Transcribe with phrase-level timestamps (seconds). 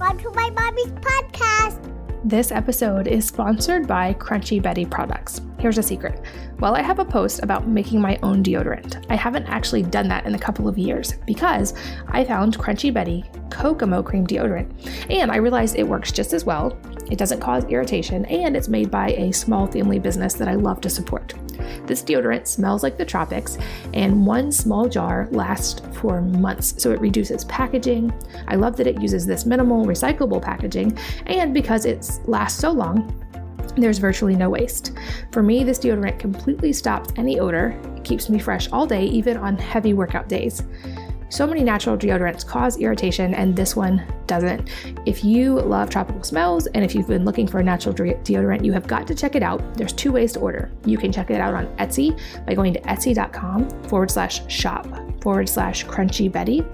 [0.00, 1.92] Welcome to my mommy's podcast.
[2.24, 5.42] This episode is sponsored by Crunchy Betty products.
[5.58, 6.24] Here's a secret.
[6.58, 10.24] While I have a post about making my own deodorant, I haven't actually done that
[10.24, 11.74] in a couple of years because
[12.08, 14.70] I found Crunchy Betty Kokomo Cream Deodorant
[15.10, 16.70] and I realized it works just as well,
[17.10, 20.80] it doesn't cause irritation, and it's made by a small family business that I love
[20.82, 21.34] to support.
[21.86, 23.58] This deodorant smells like the tropics,
[23.94, 28.12] and one small jar lasts for months, so it reduces packaging.
[28.48, 30.96] I love that it uses this minimal recyclable packaging,
[31.26, 33.12] and because it lasts so long,
[33.76, 34.92] there's virtually no waste.
[35.32, 37.78] For me, this deodorant completely stops any odor.
[37.96, 40.62] It keeps me fresh all day, even on heavy workout days.
[41.30, 44.68] So many natural deodorants cause irritation, and this one doesn't.
[45.06, 48.72] If you love tropical smells and if you've been looking for a natural deodorant, you
[48.72, 49.74] have got to check it out.
[49.74, 50.70] There's two ways to order.
[50.84, 54.86] You can check it out on Etsy by going to etsy.com forward slash shop
[55.22, 56.64] forward slash crunchy Betty,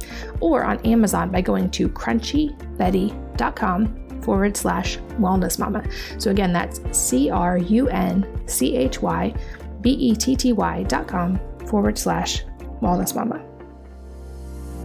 [0.40, 5.84] or on Amazon by going to crunchybetty.com forward slash wellness mama.
[6.18, 9.34] So again, that's C R U N C H Y
[9.80, 12.44] B E T T Y dot com forward slash
[12.80, 13.44] wellness mama.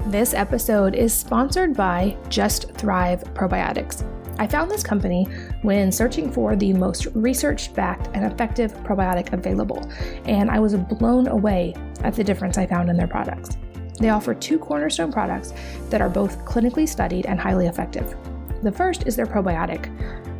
[0.07, 4.03] This episode is sponsored by Just Thrive Probiotics.
[4.39, 5.25] I found this company
[5.61, 9.87] when searching for the most research backed and effective probiotic available,
[10.25, 13.57] and I was blown away at the difference I found in their products.
[13.99, 15.53] They offer two cornerstone products
[15.89, 18.15] that are both clinically studied and highly effective.
[18.63, 19.87] The first is their probiotic,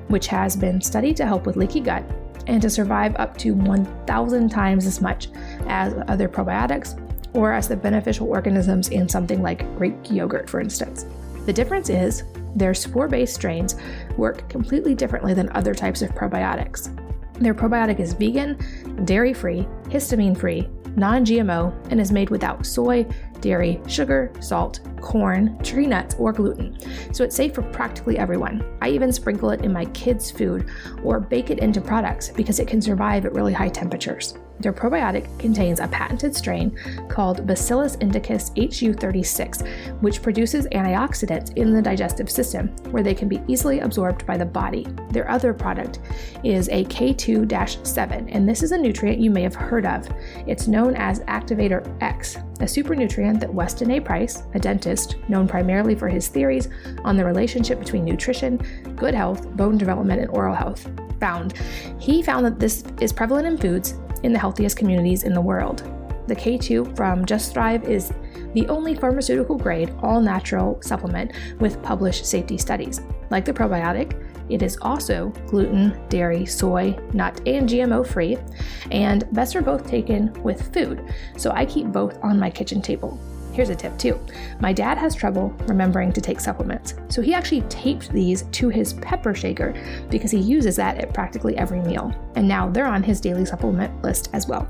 [0.09, 2.03] which has been studied to help with leaky gut
[2.47, 5.29] and to survive up to 1,000 times as much
[5.67, 7.00] as other probiotics
[7.33, 11.05] or as the beneficial organisms in something like Greek yogurt, for instance.
[11.45, 12.23] The difference is
[12.55, 13.75] their spore based strains
[14.17, 16.95] work completely differently than other types of probiotics.
[17.39, 18.57] Their probiotic is vegan,
[19.05, 23.05] dairy free, histamine free, non GMO, and is made without soy,
[23.39, 26.77] dairy, sugar, salt, corn, tree nuts, or gluten.
[27.13, 28.63] So it's safe for practically everyone.
[28.81, 30.69] I even sprinkle it in my kids' food
[31.03, 34.35] or bake it into products because it can survive at really high temperatures.
[34.61, 36.77] Their probiotic contains a patented strain
[37.09, 43.41] called Bacillus indicus HU36, which produces antioxidants in the digestive system where they can be
[43.47, 44.85] easily absorbed by the body.
[45.09, 45.99] Their other product
[46.43, 50.07] is a K2 7, and this is a nutrient you may have heard of.
[50.47, 53.99] It's known as Activator X, a super nutrient that Weston A.
[53.99, 56.69] Price, a dentist known primarily for his theories
[57.03, 58.57] on the relationship between nutrition,
[58.95, 60.89] good health, bone development, and oral health,
[61.19, 61.53] found.
[61.99, 65.83] He found that this is prevalent in foods in the healthiest communities in the world.
[66.27, 68.13] The K2 from Just Thrive is
[68.53, 73.01] the only pharmaceutical grade, all natural supplement with published safety studies.
[73.29, 78.37] Like the probiotic, it is also gluten, dairy, soy, nut, and GMO free,
[78.91, 81.03] and best are both taken with food,
[81.37, 83.19] so I keep both on my kitchen table.
[83.61, 84.19] Here's a tip too.
[84.59, 88.93] My dad has trouble remembering to take supplements, so he actually taped these to his
[88.93, 89.75] pepper shaker
[90.09, 92.11] because he uses that at practically every meal.
[92.35, 94.67] And now they're on his daily supplement list as well.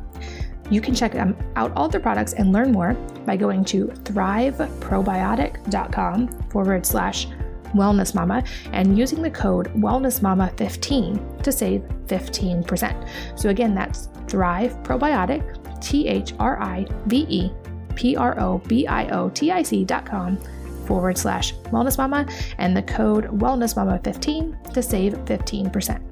[0.70, 6.86] You can check out all their products and learn more by going to thriveprobiotic.com forward
[6.86, 7.28] slash
[7.74, 8.44] wellness mama
[8.74, 13.40] and using the code wellnessmama15 to save 15%.
[13.40, 17.52] So again, that's Thrive Probiotic, T H R I V E
[17.96, 20.38] P R O B I O T I C dot com
[20.86, 26.12] forward slash wellness mama and the code wellness mama 15 to save 15%.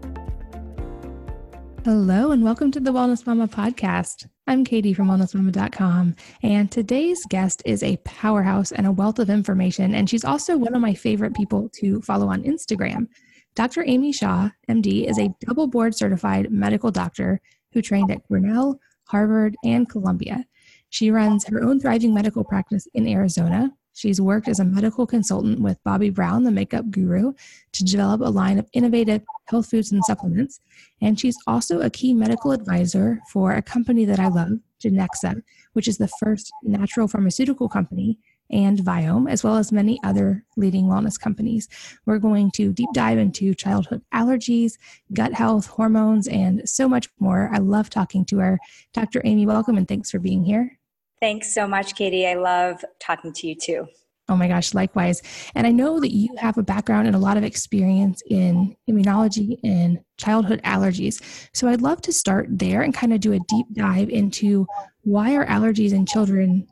[1.86, 4.28] Hello, and welcome to the Wellness Mama podcast.
[4.48, 9.96] I'm Katie from wellnessmama.com, and today's guest is a powerhouse and a wealth of information,
[9.96, 13.08] and she's also one of my favorite people to follow on Instagram.
[13.56, 13.86] Dr.
[13.88, 17.40] Amy Shah, MD, is a double board certified medical doctor
[17.72, 20.46] who trained at Cornell, Harvard, and Columbia.
[20.90, 23.72] She runs her own thriving medical practice in Arizona.
[23.94, 27.34] She's worked as a medical consultant with Bobbi Brown, the makeup guru,
[27.74, 30.62] to develop a line of innovative health foods and supplements.
[31.02, 35.42] And she's also a key medical advisor for a company that I love, Genexa,
[35.74, 38.18] which is the first natural pharmaceutical company,
[38.50, 41.68] and Viome, as well as many other leading wellness companies.
[42.06, 44.78] We're going to deep dive into childhood allergies,
[45.14, 47.50] gut health, hormones, and so much more.
[47.54, 48.60] I love talking to her.
[48.94, 49.22] Dr.
[49.26, 50.79] Amy, welcome and thanks for being here.
[51.22, 52.28] Thanks so much, Katie.
[52.28, 53.88] I love talking to you too.
[54.30, 55.24] Oh my gosh, likewise.
[55.56, 59.58] And I know that you have a background and a lot of experience in immunology
[59.64, 61.22] and childhood allergies.
[61.52, 64.68] So I'd love to start there and kind of do a deep dive into
[65.02, 66.68] why are allergies in children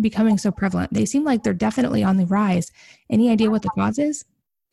[0.00, 0.92] becoming so prevalent?
[0.92, 2.72] They seem like they're definitely on the rise.
[3.08, 4.24] Any idea what the cause is?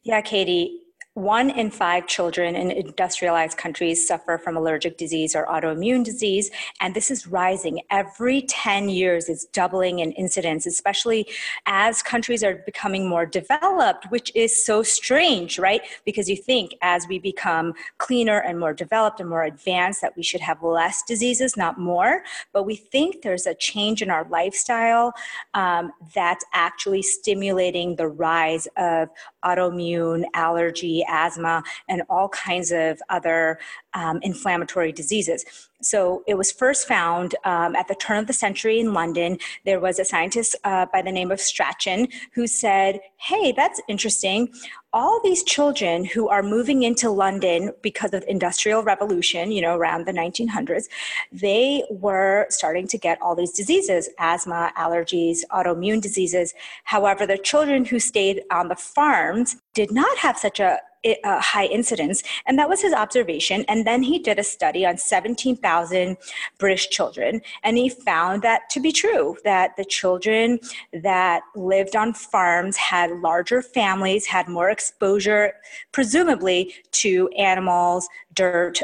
[0.04, 0.82] Yeah, Katie.
[1.18, 6.94] One in five children in industrialized countries suffer from allergic disease or autoimmune disease, and
[6.94, 9.28] this is rising every 10 years.
[9.28, 11.28] It's doubling in incidence, especially
[11.66, 15.82] as countries are becoming more developed, which is so strange, right?
[16.06, 20.22] Because you think as we become cleaner and more developed and more advanced, that we
[20.22, 22.22] should have less diseases, not more.
[22.54, 25.14] But we think there's a change in our lifestyle
[25.56, 29.10] um, that's actually stimulating the rise of
[29.44, 33.60] autoimmune allergy asthma, and all kinds of other
[33.94, 35.46] um, inflammatory diseases.
[35.82, 39.38] So it was first found um, at the turn of the century in London.
[39.64, 44.50] There was a scientist uh, by the name of Strachan who said, Hey, that's interesting.
[44.92, 50.08] All these children who are moving into London because of industrial revolution, you know, around
[50.08, 50.86] the 1900s,
[51.32, 56.56] they were starting to get all these diseases, asthma, allergies, autoimmune diseases.
[56.86, 61.66] However, the children who stayed on the farms did not have such a uh, high
[61.66, 62.24] incidence.
[62.46, 63.66] And that was his observation.
[63.68, 66.18] And then he did a study on 17,000
[66.58, 67.42] British children.
[67.64, 70.60] And he found that to be true that the children
[70.94, 75.54] that lived on farms had larger families, had more exposure,
[75.92, 78.82] presumably, to animals, dirt,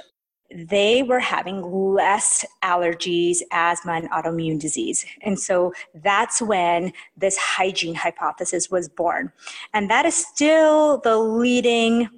[0.54, 5.06] they were having less allergies, asthma, and autoimmune disease.
[5.22, 9.32] And so that's when this hygiene hypothesis was born.
[9.74, 12.10] And that is still the leading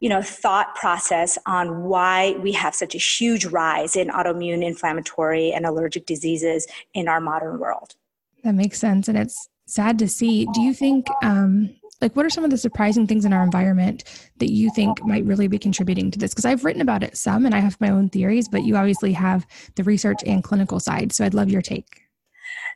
[0.00, 5.52] you know thought process on why we have such a huge rise in autoimmune inflammatory
[5.52, 7.94] and allergic diseases in our modern world
[8.42, 12.30] that makes sense and it's sad to see do you think um, like what are
[12.30, 14.04] some of the surprising things in our environment
[14.38, 17.46] that you think might really be contributing to this because i've written about it some
[17.46, 19.46] and i have my own theories but you obviously have
[19.76, 22.02] the research and clinical side so i'd love your take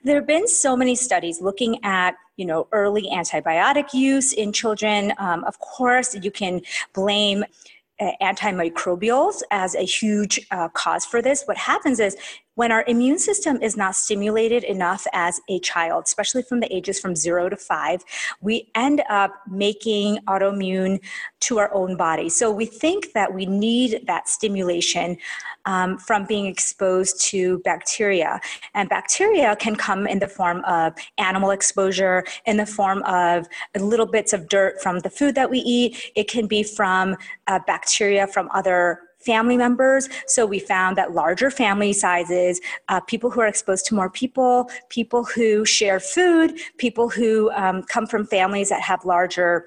[0.05, 5.13] there have been so many studies looking at you know, early antibiotic use in children.
[5.19, 6.61] Um, of course, you can
[6.95, 7.45] blame
[7.99, 11.45] uh, antimicrobials as a huge uh, cause for this.
[11.45, 12.17] What happens is
[12.57, 16.99] when our immune system is not stimulated enough as a child, especially from the ages
[16.99, 18.03] from zero to five,
[18.41, 21.01] we end up making autoimmune
[21.41, 22.29] to our own body.
[22.29, 25.19] So we think that we need that stimulation
[25.67, 28.41] um, from being exposed to bacteria.
[28.75, 33.47] And bacteria can come in the form of animal exposure, in the form of
[33.79, 36.13] little bits of dirt from the food that we eat.
[36.15, 37.17] It can be from
[37.49, 40.09] uh, bacteria from other family members.
[40.27, 44.71] So we found that larger family sizes, uh, people who are exposed to more people,
[44.89, 49.67] people who share food, people who um, come from families that have larger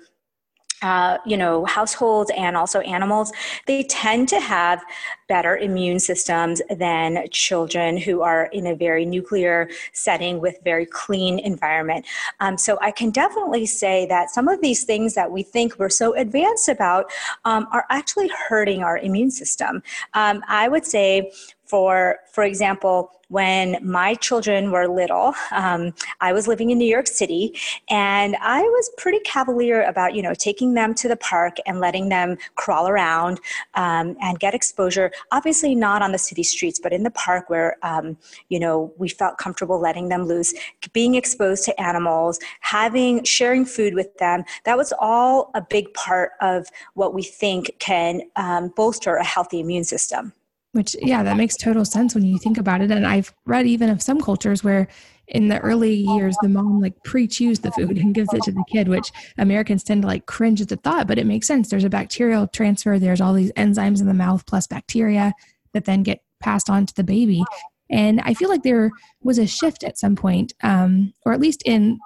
[0.82, 3.32] uh, you know, households and also animals,
[3.66, 4.82] they tend to have
[5.28, 11.38] better immune systems than children who are in a very nuclear setting with very clean
[11.40, 12.06] environment.
[12.40, 15.90] Um, so I can definitely say that some of these things that we think we're
[15.90, 17.12] so advanced about
[17.46, 19.84] um, are actually hurting our immune system.
[20.14, 21.32] Um, I would say
[21.70, 27.08] for for example when my children were little um, i was living in new york
[27.08, 27.54] city
[27.90, 32.10] and i was pretty cavalier about you know taking them to the park and letting
[32.10, 33.40] them crawl around
[33.76, 35.12] um, and get exposure.
[35.32, 38.18] Obviously not on the city streets but in the park where um,
[38.50, 40.54] you know we felt comfortable letting them loose
[40.94, 44.44] being exposed to animals having sharing food with them.
[44.66, 49.60] That was all a big part of what we think can um, bolster a healthy
[49.60, 50.34] immune system
[50.72, 52.92] which, yeah, that makes total sense when you think about it.
[52.92, 54.88] And I've read even of some cultures where
[55.28, 58.52] in the early years, the mom like pre chews the food and gives it to
[58.52, 61.70] the kid, which Americans tend to like cringe at the thought, but it makes sense.
[61.70, 65.34] There's a bacterial transfer, there's all these enzymes in the mouth plus bacteria
[65.74, 67.44] that then get passed on to the baby.
[67.92, 71.64] And I feel like there was a shift at some point, um, or at least
[71.66, 72.00] in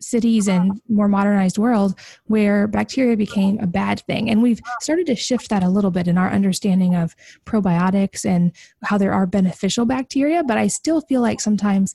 [0.00, 4.30] cities and more modernized world where bacteria became a bad thing.
[4.30, 7.14] And we've started to shift that a little bit in our understanding of
[7.44, 8.52] probiotics and
[8.82, 11.94] how there are beneficial bacteria but i still feel like sometimes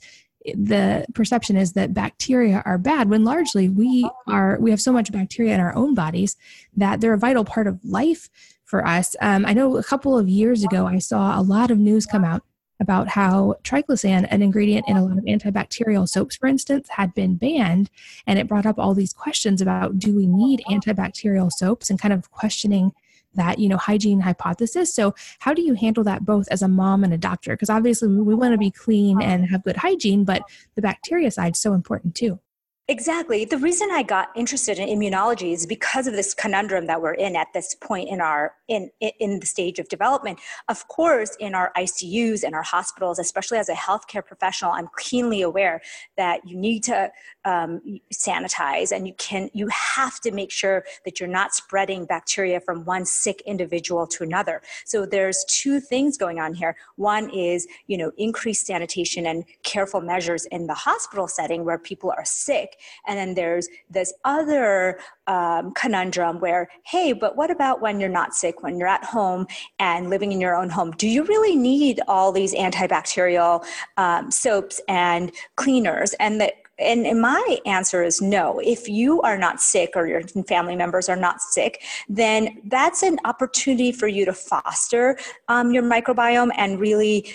[0.54, 5.12] the perception is that bacteria are bad when largely we are we have so much
[5.12, 6.36] bacteria in our own bodies
[6.76, 8.30] that they're a vital part of life
[8.64, 9.16] for us.
[9.22, 12.24] Um, i know a couple of years ago i saw a lot of news come
[12.24, 12.44] out
[12.80, 17.36] about how triclosan, an ingredient in a lot of antibacterial soaps, for instance, had been
[17.36, 17.90] banned.
[18.28, 21.90] And it brought up all these questions about do we need antibacterial soaps?
[21.90, 22.92] And kind of questioning
[23.36, 24.94] that you know hygiene hypothesis.
[24.94, 27.52] So how do you handle that both as a mom and a doctor?
[27.52, 30.42] Because obviously we want to be clean and have good hygiene but
[30.76, 32.40] the bacteria side is so important too
[32.88, 33.46] Exactly.
[33.46, 37.36] The reason I got interested in immunology is because of this conundrum that we're in
[37.36, 40.38] at this point in our in in the stage of development.
[40.70, 45.42] Of course, in our ICUs and our hospitals, especially as a healthcare professional, I'm keenly
[45.42, 45.82] aware
[46.18, 47.12] that you need to
[47.44, 47.82] um,
[48.14, 52.86] sanitize and you can you have to make sure that you're not spreading bacteria from
[52.86, 54.62] one sick individual to another.
[54.86, 56.76] So there's two things going on here.
[56.98, 62.14] One is you know increased sanitation and careful measures in the hospital setting where people
[62.16, 62.74] are sick
[63.08, 68.34] and then there's this other um, conundrum where, hey, but what about when you're not
[68.34, 69.48] sick, when you're at home
[69.80, 70.92] and living in your own home?
[70.92, 73.66] Do you really need all these antibacterial
[73.98, 76.14] um, soaps and cleaners?
[76.20, 78.60] And the and, and my answer is no.
[78.60, 83.18] If you are not sick or your family members are not sick, then that's an
[83.24, 85.18] opportunity for you to foster
[85.48, 87.34] um, your microbiome and really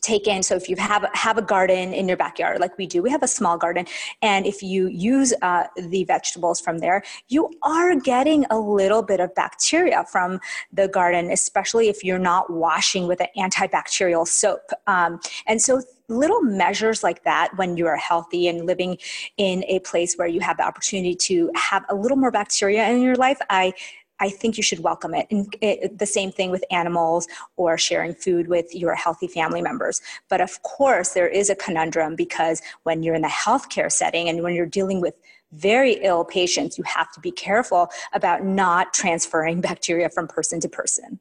[0.00, 0.42] take in.
[0.42, 3.22] So if you have have a garden in your backyard like we do we have
[3.22, 3.86] a small garden.
[4.22, 9.20] And if you use uh, the vegetables from there you are getting a little bit
[9.20, 10.40] of bacteria from
[10.72, 14.70] the garden especially if you're not washing with an antibacterial soap.
[14.86, 18.96] Um, and so little measures like that when you are healthy and living
[19.36, 23.02] in a place where you have the opportunity to have a little more bacteria in
[23.02, 23.72] your life i
[24.20, 25.26] I think you should welcome it.
[25.30, 30.00] And it, the same thing with animals or sharing food with your healthy family members.
[30.28, 34.42] But of course, there is a conundrum because when you're in the healthcare setting and
[34.42, 35.14] when you're dealing with
[35.52, 40.68] very ill patients, you have to be careful about not transferring bacteria from person to
[40.68, 41.18] person.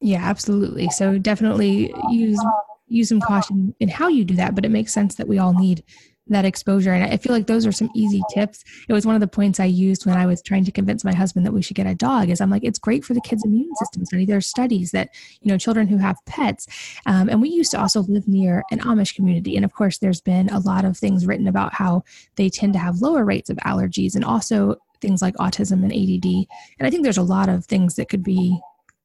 [0.00, 0.90] Yeah, absolutely.
[0.90, 2.42] So definitely use
[2.86, 5.54] use some caution in how you do that, but it makes sense that we all
[5.54, 5.82] need
[6.28, 6.92] that exposure.
[6.92, 8.64] And I feel like those are some easy tips.
[8.88, 11.14] It was one of the points I used when I was trying to convince my
[11.14, 12.30] husband that we should get a dog.
[12.30, 14.24] Is I'm like, it's great for the kids' immune system study.
[14.24, 15.10] There's studies that
[15.42, 16.66] you know children who have pets,
[17.06, 20.20] um, and we used to also live near an Amish community, and of course, there's
[20.20, 22.02] been a lot of things written about how
[22.36, 26.46] they tend to have lower rates of allergies and also things like autism and ADD.
[26.78, 28.58] And I think there's a lot of things that could be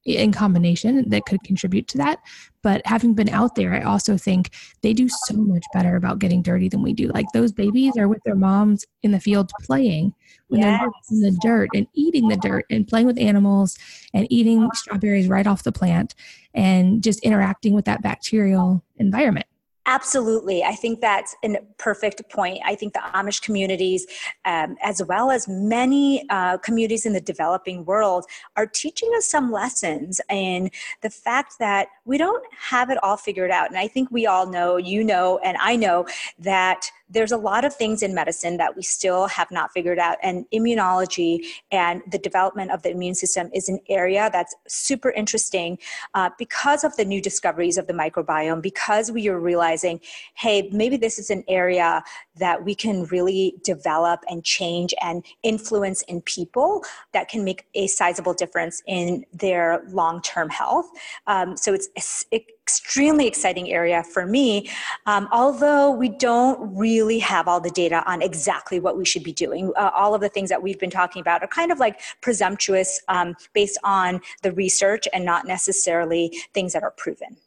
[0.06, 2.20] in combination that could contribute to that.
[2.62, 4.52] But having been out there, I also think
[4.82, 7.08] they do so much better about getting dirty than we do.
[7.10, 10.14] Like those babies are with their moms in the field playing
[10.48, 10.80] when yes.
[10.80, 13.78] they're in the dirt and eating the dirt and playing with animals
[14.14, 16.16] and eating strawberries right off the plant
[16.54, 19.46] and just interacting with that bacterial environment.
[19.90, 20.64] Absolutely.
[20.64, 22.60] I think that's a perfect point.
[22.64, 24.06] I think the Amish communities,
[24.46, 29.52] um, as well as many uh, communities in the developing world, are teaching us some
[29.52, 30.70] lessons in
[31.02, 33.70] the fact that we don't have it all figured out.
[33.70, 36.06] And I think we all know, you know, and I know
[36.38, 40.18] that there's a lot of things in medicine that we still have not figured out
[40.22, 45.78] and immunology and the development of the immune system is an area that's super interesting
[46.14, 50.00] uh, because of the new discoveries of the microbiome because we are realizing
[50.36, 52.04] hey maybe this is an area
[52.40, 57.88] that we can really develop and change and influence in people that can make a
[57.88, 60.90] sizable difference in their long-term health
[61.28, 61.90] um, so it's
[62.32, 64.70] an extremely exciting area for me,
[65.08, 69.34] um, although we don't really have all the data on exactly what we should be
[69.34, 69.72] doing.
[69.76, 73.02] Uh, all of the things that we've been talking about are kind of like presumptuous
[73.08, 77.38] um, based on the research and not necessarily things that are proven.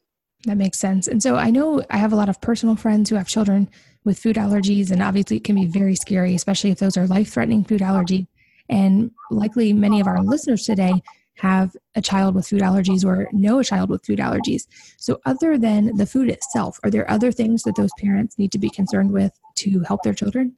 [0.45, 1.07] That makes sense.
[1.07, 3.71] And so I know I have a lot of personal friends who have children
[4.05, 7.33] with food allergies, and obviously it can be very scary, especially if those are life
[7.33, 8.27] threatening food allergy.
[8.69, 11.03] And likely many of our listeners today
[11.37, 14.67] have a child with food allergies or know a child with food allergies.
[14.99, 18.59] So, other than the food itself, are there other things that those parents need to
[18.59, 20.57] be concerned with to help their children?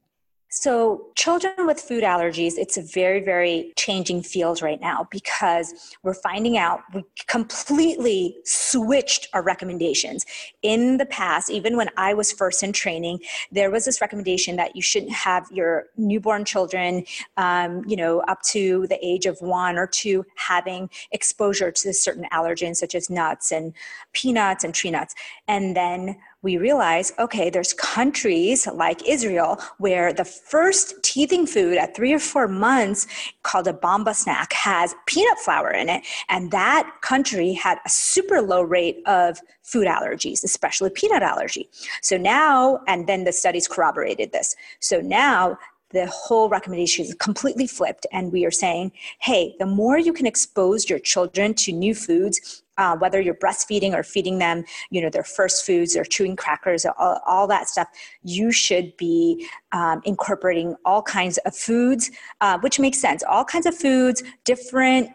[0.57, 6.13] So, children with food allergies, it's a very, very changing field right now because we're
[6.13, 10.25] finding out we completely switched our recommendations.
[10.61, 13.19] In the past, even when I was first in training,
[13.51, 17.03] there was this recommendation that you shouldn't have your newborn children,
[17.35, 22.27] um, you know, up to the age of one or two having exposure to certain
[22.31, 23.73] allergens such as nuts and
[24.13, 25.15] peanuts and tree nuts.
[25.49, 31.95] And then we realize okay, there's countries like Israel where the first teething food at
[31.95, 33.07] three or four months,
[33.41, 36.03] called a Bamba snack, has peanut flour in it.
[36.29, 41.67] And that country had a super low rate of food allergies, especially peanut allergy.
[42.03, 44.55] So now, and then the studies corroborated this.
[44.79, 45.57] So now
[45.95, 50.27] the whole recommendation is completely flipped and we are saying hey the more you can
[50.27, 55.09] expose your children to new foods uh, whether you're breastfeeding or feeding them, you know,
[55.09, 57.87] their first foods or chewing crackers, all, all that stuff,
[58.23, 62.11] you should be um, incorporating all kinds of foods,
[62.41, 63.23] uh, which makes sense.
[63.23, 65.09] All kinds of foods, different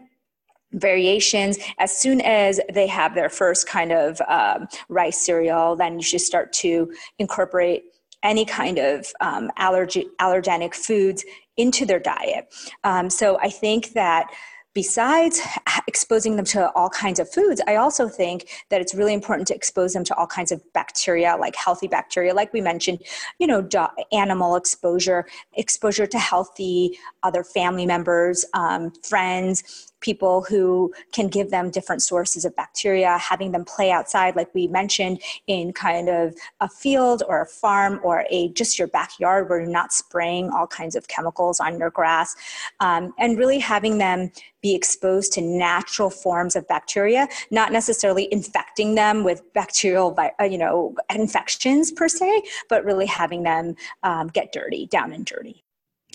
[0.72, 6.02] variations as soon as they have their first kind of um, rice cereal then you
[6.02, 7.82] should start to incorporate
[8.22, 11.24] any kind of um, allergy, allergenic foods
[11.56, 12.52] into their diet.
[12.84, 14.30] Um, so I think that
[14.74, 15.40] besides
[15.88, 19.54] exposing them to all kinds of foods, I also think that it's really important to
[19.54, 23.00] expose them to all kinds of bacteria, like healthy bacteria, like we mentioned,
[23.38, 23.68] you know,
[24.12, 31.71] animal exposure, exposure to healthy other family members, um, friends, people who can give them
[31.71, 36.69] different sources of bacteria, having them play outside, like we mentioned, in kind of a
[36.69, 40.97] field or a farm or a just your backyard where you're not spraying all kinds
[40.97, 42.35] of chemicals on your grass,
[42.80, 44.30] um, and really having them
[44.62, 50.59] be exposed to natural forms of bacteria, not necessarily infecting them with bacterial, uh, you
[50.59, 55.64] know, infections per se, but really having them um, get dirty, down and dirty.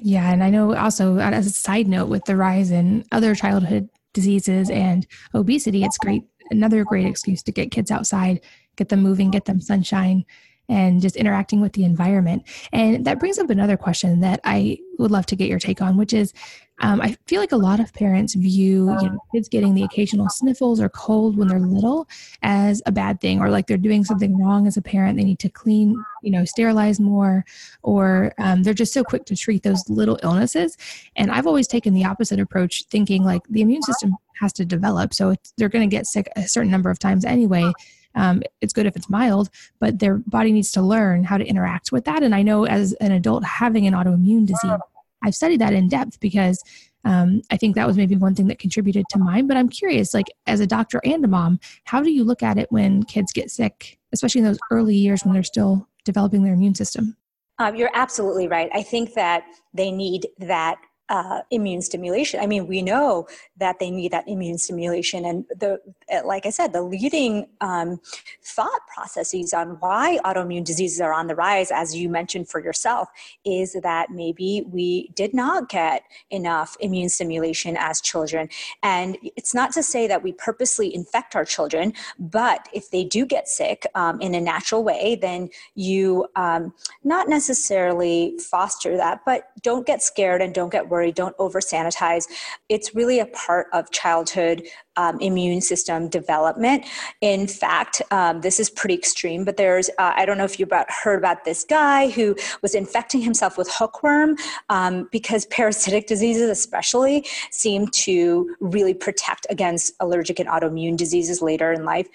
[0.01, 3.33] Yeah, and I know also uh, as a side note with the rise in other
[3.33, 8.41] childhood diseases and obesity, it's great another great excuse to get kids outside,
[8.75, 10.25] get them moving, get them sunshine,
[10.69, 12.43] and just interacting with the environment.
[12.71, 15.97] And that brings up another question that I would love to get your take on,
[15.97, 16.33] which is
[16.79, 20.27] um, I feel like a lot of parents view you know, kids getting the occasional
[20.29, 22.07] sniffles or cold when they're little
[22.41, 25.17] as a bad thing, or like they're doing something wrong as a parent.
[25.17, 27.45] They need to clean, you know, sterilize more,
[27.81, 30.75] or um, they're just so quick to treat those little illnesses.
[31.15, 35.13] And I've always taken the opposite approach, thinking like the immune system has to develop,
[35.13, 37.71] so they're going to get sick a certain number of times anyway.
[38.15, 41.91] Um, it's good if it's mild, but their body needs to learn how to interact
[41.91, 42.23] with that.
[42.23, 44.79] And I know as an adult having an autoimmune disease,
[45.21, 46.63] I've studied that in depth because
[47.03, 49.47] um, I think that was maybe one thing that contributed to mine.
[49.47, 52.57] But I'm curious, like as a doctor and a mom, how do you look at
[52.57, 56.53] it when kids get sick, especially in those early years when they're still developing their
[56.53, 57.15] immune system?
[57.57, 58.69] Um, you're absolutely right.
[58.73, 60.77] I think that they need that
[61.09, 62.39] uh, immune stimulation.
[62.39, 65.79] I mean, we know that they need that immune stimulation, and the
[66.25, 67.99] like I said, the leading um,
[68.43, 73.09] thought processes on why autoimmune diseases are on the rise, as you mentioned for yourself,
[73.45, 78.49] is that maybe we did not get enough immune stimulation as children,
[78.83, 83.25] and it's not to say that we purposely infect our children, but if they do
[83.25, 89.49] get sick um, in a natural way, then you um, not necessarily foster that, but
[89.61, 92.25] don't get scared and don't get worry, don't over sanitize.
[92.69, 94.63] It's really a part of childhood
[94.97, 96.85] um, immune system development.
[97.21, 100.65] In fact, um, this is pretty extreme, but there's, uh, I don't know if you
[100.65, 104.37] about, heard about this guy who was infecting himself with hookworm
[104.69, 111.73] um, because parasitic diseases, especially, seem to really protect against allergic and autoimmune diseases later
[111.73, 112.07] in life.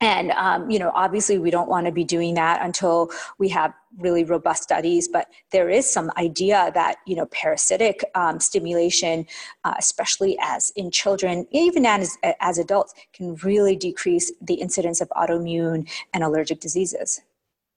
[0.00, 3.72] And, um, you know, obviously we don't want to be doing that until we have
[3.98, 9.24] really robust studies, but there is some idea that, you know, parasitic um, stimulation,
[9.62, 15.08] uh, especially as in children, even as, as adults, can really decrease the incidence of
[15.10, 17.22] autoimmune and allergic diseases.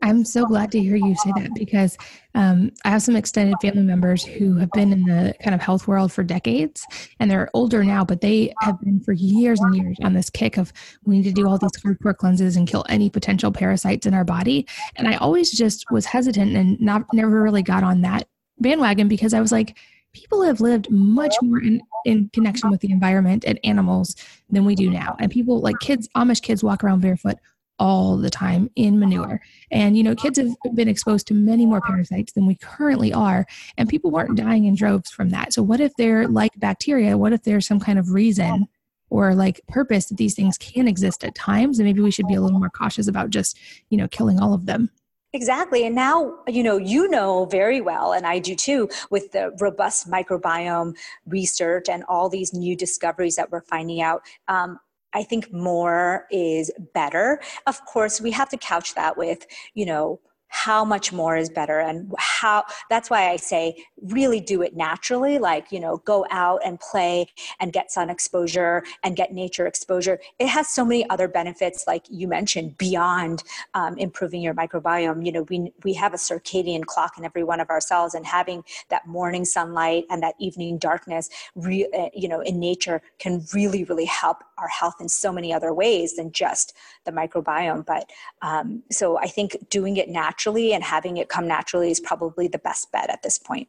[0.02, 1.98] I'm so glad to hear you say that because
[2.36, 5.88] um, I have some extended family members who have been in the kind of health
[5.88, 6.86] world for decades
[7.20, 10.58] and they're older now, but they have been for years and years on this kick
[10.58, 10.72] of
[11.06, 14.24] we need to do all these hardcore cleanses and kill any potential parasites in our
[14.24, 14.68] body.
[14.98, 18.28] And I always just was hesitant and not never really got on that
[18.60, 19.78] bandwagon because I was like,
[20.14, 24.16] people have lived much more in, in connection with the environment and animals
[24.50, 25.16] than we do now.
[25.20, 27.38] And people like kids, Amish kids walk around barefoot
[27.80, 29.42] all the time in manure.
[29.72, 33.46] And, you know, kids have been exposed to many more parasites than we currently are,
[33.78, 35.54] and people weren't dying in droves from that.
[35.54, 37.18] So, what if they're like bacteria?
[37.18, 38.68] What if there's some kind of reason
[39.10, 41.80] or like purpose that these things can exist at times?
[41.80, 43.58] And maybe we should be a little more cautious about just,
[43.90, 44.90] you know, killing all of them.
[45.34, 45.86] Exactly.
[45.86, 50.10] And now, you know, you know very well, and I do too, with the robust
[50.10, 50.96] microbiome
[51.28, 54.22] research and all these new discoveries that we're finding out.
[54.48, 54.80] Um,
[55.14, 57.40] I think more is better.
[57.66, 61.80] Of course, we have to couch that with, you know, how much more is better
[61.80, 66.62] and how that's why i say really do it naturally like you know go out
[66.66, 67.26] and play
[67.60, 72.06] and get sun exposure and get nature exposure it has so many other benefits like
[72.10, 73.44] you mentioned beyond
[73.74, 77.60] um, improving your microbiome you know we we have a circadian clock in every one
[77.60, 82.28] of our cells and having that morning sunlight and that evening darkness re, uh, you
[82.28, 86.32] know in nature can really really help our health in so many other ways than
[86.32, 88.10] just the microbiome but
[88.42, 92.60] um, so i think doing it naturally and having it come naturally is probably the
[92.60, 93.68] best bet at this point.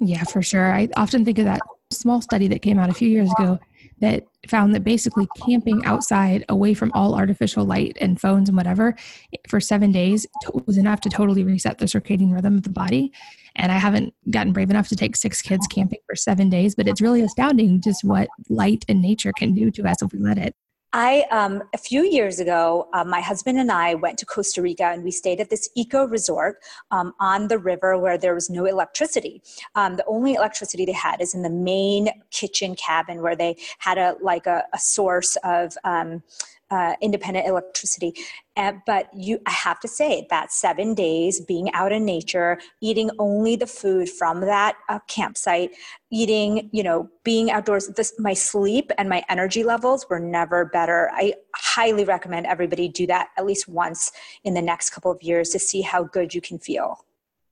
[0.00, 0.72] Yeah, for sure.
[0.72, 3.58] I often think of that small study that came out a few years ago
[4.00, 8.94] that found that basically camping outside away from all artificial light and phones and whatever
[9.48, 10.26] for seven days
[10.66, 13.12] was enough to totally reset the circadian rhythm of the body.
[13.54, 16.86] And I haven't gotten brave enough to take six kids camping for seven days, but
[16.86, 20.38] it's really astounding just what light and nature can do to us if we let
[20.38, 20.54] it.
[20.92, 24.84] I, um, a few years ago, uh, my husband and I went to Costa Rica
[24.84, 26.58] and we stayed at this eco resort
[26.90, 29.42] um, on the river where there was no electricity.
[29.74, 33.98] Um, the only electricity they had is in the main kitchen cabin where they had
[33.98, 36.22] a like a, a source of um,
[36.70, 38.12] uh, independent electricity.
[38.56, 43.10] And, but you, I have to say that seven days being out in nature, eating
[43.18, 45.70] only the food from that uh, campsite,
[46.10, 51.10] eating, you know, being outdoors, this, my sleep and my energy levels were never better.
[51.12, 54.12] I highly recommend everybody do that at least once
[54.44, 57.04] in the next couple of years to see how good you can feel.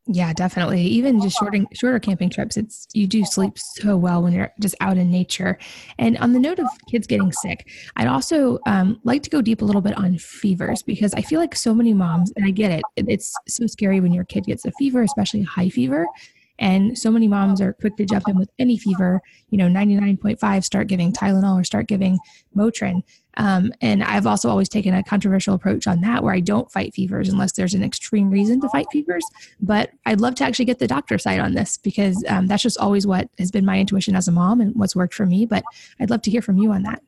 [0.07, 0.83] Yeah, definitely.
[0.83, 4.75] Even just shorter shorter camping trips, it's you do sleep so well when you're just
[4.81, 5.59] out in nature.
[5.99, 9.63] And on the note of kids getting sick, I'd also um, like to go deep
[9.63, 12.71] a little bit on fevers because I feel like so many moms, and I get
[12.71, 16.07] it, it's so scary when your kid gets a fever, especially a high fever.
[16.59, 20.65] And so many moms are quick to jump in with any fever, you know, 99.5,
[20.65, 22.19] start giving Tylenol or start giving
[22.57, 23.03] Motrin.
[23.37, 26.95] Um, and I've also always taken a controversial approach on that where I don't fight
[26.95, 29.25] fevers unless there's an extreme reason to fight fevers.
[29.61, 32.79] But I'd love to actually get the doctor side on this because um, that's just
[32.79, 35.47] always what has been my intuition as a mom and what's worked for me.
[35.47, 35.65] But
[35.99, 37.03] I'd love to hear from you on that.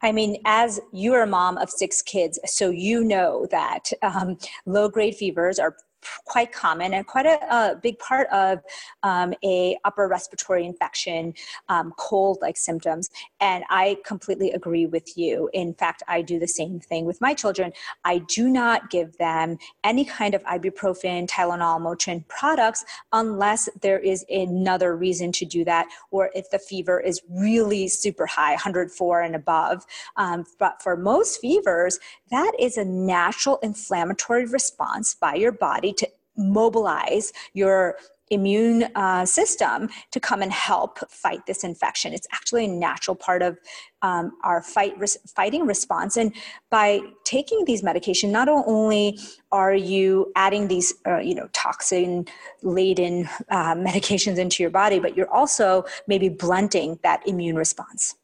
[0.00, 4.88] I mean, as you're a mom of six kids, so you know that um, low
[4.88, 5.76] grade fevers are
[6.24, 8.60] quite common and quite a, a big part of
[9.02, 11.34] um, a upper respiratory infection
[11.68, 13.10] um, cold like symptoms.
[13.40, 15.50] And i completely agree with you.
[15.52, 17.72] In fact i do the same thing with my children.
[18.04, 24.24] I do not give them any kind of ibuprofen tylenol motrin products unless there is
[24.30, 29.34] another reason to do that or if the fever is really super high 104 and
[29.34, 29.84] above.
[30.16, 31.98] Um, but for most fevers
[32.30, 37.96] that is a natural inflammatory response by your body to mobilize your
[38.30, 42.12] immune uh, system to come and help fight this infection.
[42.12, 43.58] It's actually a natural part of
[44.02, 46.16] um, our fight res- fighting response.
[46.16, 46.34] And
[46.70, 49.18] by taking these medications, not only
[49.50, 52.26] are you adding these, uh, you know, toxin
[52.62, 58.14] laden uh, medications into your body, but you're also maybe blunting that immune response.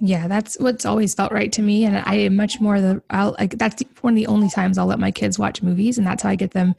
[0.00, 3.02] Yeah, that's what's always felt right to me, and I am much more the.
[3.10, 6.06] I'll like that's one of the only times I'll let my kids watch movies, and
[6.06, 6.74] that's how I get them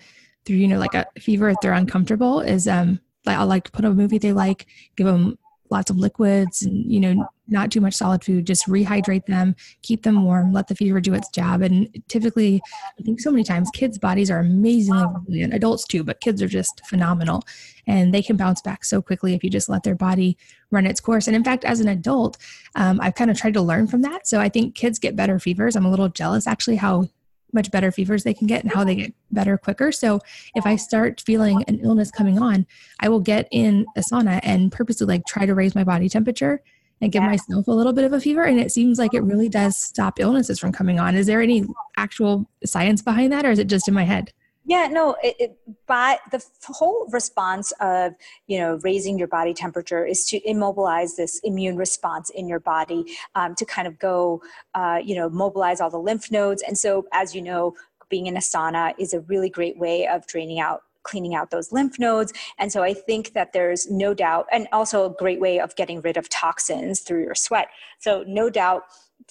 [0.46, 0.56] through.
[0.56, 3.92] You know, like a fever if they're uncomfortable is um like I'll like put a
[3.92, 5.38] movie they like, give them
[5.70, 10.04] lots of liquids and you know not too much solid food just rehydrate them keep
[10.04, 12.62] them warm let the fever do its job and typically
[13.00, 16.48] i think so many times kids bodies are amazingly resilient adults too but kids are
[16.48, 17.44] just phenomenal.
[17.88, 20.38] And they can bounce back so quickly if you just let their body
[20.70, 21.28] run its course.
[21.28, 22.38] And in fact as an adult
[22.76, 24.28] um, i've kind of tried to learn from that.
[24.28, 25.76] So i think kids get better fevers.
[25.76, 27.08] I'm a little jealous actually how
[27.54, 29.92] much better fevers they can get and how they get better quicker.
[29.92, 30.20] So
[30.56, 32.66] if I start feeling an illness coming on,
[33.00, 36.62] I will get in a sauna and purposely like try to raise my body temperature
[37.02, 37.30] and give yeah.
[37.30, 38.44] myself a little bit of a fever.
[38.44, 41.16] And it seems like it really does stop illnesses from coming on.
[41.16, 41.66] Is there any
[41.98, 44.34] actual science behind that or is it just in my head?
[44.70, 48.14] Yeah, no, it, it, but the whole response of,
[48.46, 53.04] you know, raising your body temperature is to immobilize this immune response in your body
[53.34, 54.44] um, to kind of go,
[54.76, 56.62] uh, you know, mobilize all the lymph nodes.
[56.62, 57.74] And so, as you know,
[58.10, 61.72] being in a sauna is a really great way of draining out cleaning out those
[61.72, 62.32] lymph nodes.
[62.60, 66.02] And so I think that there's no doubt, and also a great way of getting
[66.02, 67.70] rid of toxins through your sweat.
[67.98, 68.84] So, no doubt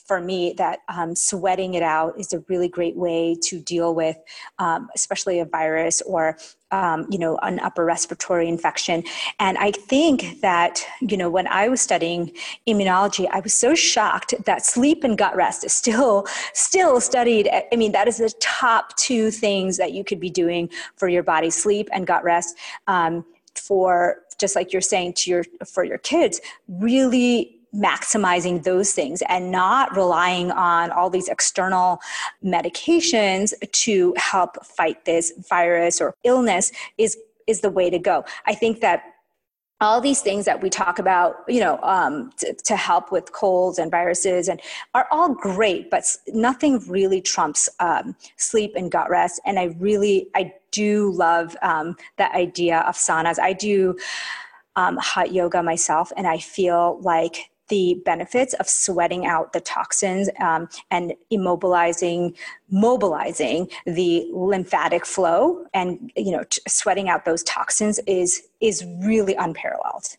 [0.08, 4.16] for me that um, sweating it out is a really great way to deal with
[4.58, 6.36] um, especially a virus or
[6.70, 9.04] um, you know an upper respiratory infection.
[9.38, 12.32] And i think that you know when i was studying
[12.66, 17.48] immunology i was so shocked that sleep and gut rest is still still studied.
[17.72, 21.22] I mean that is the top two things that you could be doing for your
[21.22, 25.98] body sleep and gut rest um, for just like you're saying to your for your
[25.98, 32.00] kids really maximizing those things and not relying on all these external
[32.44, 38.24] medications to help fight this virus or illness is is the way to go.
[38.46, 39.02] I think that
[39.80, 43.78] all these things that we talk about, you know, um, to, to, help with colds
[43.78, 44.60] and viruses, and
[44.94, 49.40] are all great, but nothing really trumps um, sleep and gut rest.
[49.46, 53.38] And I really, I do love um, the idea of saunas.
[53.38, 53.96] I do
[54.74, 60.28] um, hot yoga myself, and I feel like the benefits of sweating out the toxins
[60.40, 62.36] um, and immobilizing
[62.70, 69.34] mobilizing the lymphatic flow and you know t- sweating out those toxins is is really
[69.34, 70.16] unparalleled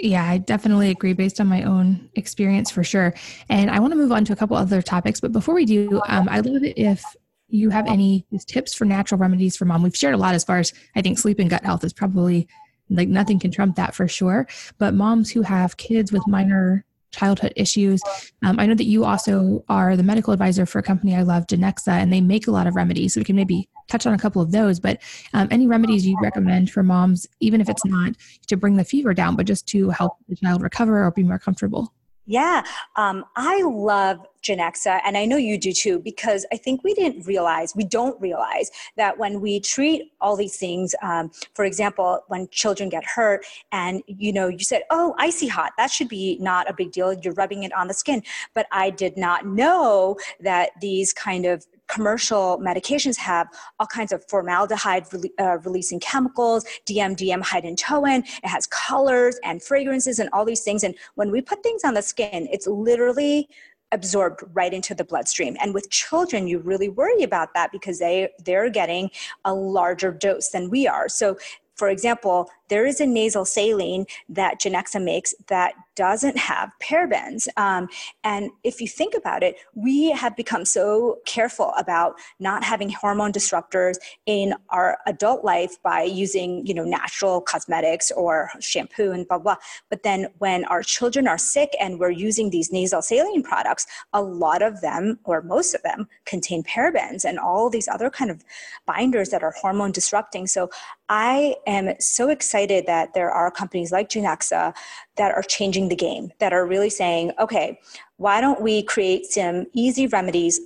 [0.00, 3.14] yeah, I definitely agree based on my own experience for sure.
[3.48, 5.20] And I want to move on to a couple other topics.
[5.20, 7.02] But before we do, um, I'd love it if
[7.48, 9.82] you have any tips for natural remedies for mom.
[9.82, 12.48] We've shared a lot as far as I think sleep and gut health is probably
[12.90, 14.46] like nothing can trump that for sure.
[14.78, 18.00] But moms who have kids with minor childhood issues.
[18.42, 21.46] Um, I know that you also are the medical advisor for a company I love,
[21.46, 23.14] Genexa, and they make a lot of remedies.
[23.14, 24.80] So we can maybe touch on a couple of those.
[24.80, 25.00] But
[25.32, 28.12] um, any remedies you recommend for moms, even if it's not
[28.48, 31.38] to bring the fever down, but just to help the child recover or be more
[31.38, 31.92] comfortable?
[32.28, 32.64] Yeah,
[32.96, 37.24] um, I love Genexa, and I know you do too, because I think we didn't
[37.24, 42.48] realize, we don't realize that when we treat all these things, um, for example, when
[42.50, 46.68] children get hurt, and you know, you said, "Oh, icy hot, that should be not
[46.68, 47.12] a big deal.
[47.12, 48.22] You're rubbing it on the skin,"
[48.54, 54.24] but I did not know that these kind of commercial medications have all kinds of
[54.28, 55.06] formaldehyde
[55.38, 58.20] uh, releasing chemicals, DMDM hydantoin.
[58.42, 60.84] It has colors and fragrances and all these things.
[60.84, 63.48] And when we put things on the skin, it's literally
[63.92, 68.28] absorbed right into the bloodstream and with children you really worry about that because they
[68.44, 69.08] they're getting
[69.44, 71.36] a larger dose than we are so
[71.76, 77.48] for example, there is a nasal saline that Genexa makes that doesn't have parabens.
[77.56, 77.88] Um,
[78.22, 83.32] and if you think about it, we have become so careful about not having hormone
[83.32, 89.38] disruptors in our adult life by using, you know, natural cosmetics or shampoo and blah,
[89.38, 89.56] blah.
[89.88, 94.22] But then when our children are sick and we're using these nasal saline products, a
[94.22, 98.44] lot of them, or most of them, contain parabens and all these other kind of
[98.86, 100.46] binders that are hormone disrupting.
[100.46, 100.70] So
[101.08, 104.74] I am so excited that there are companies like Genexa
[105.16, 107.78] that are changing the game, that are really saying, okay,
[108.16, 110.58] why don't we create some easy remedies?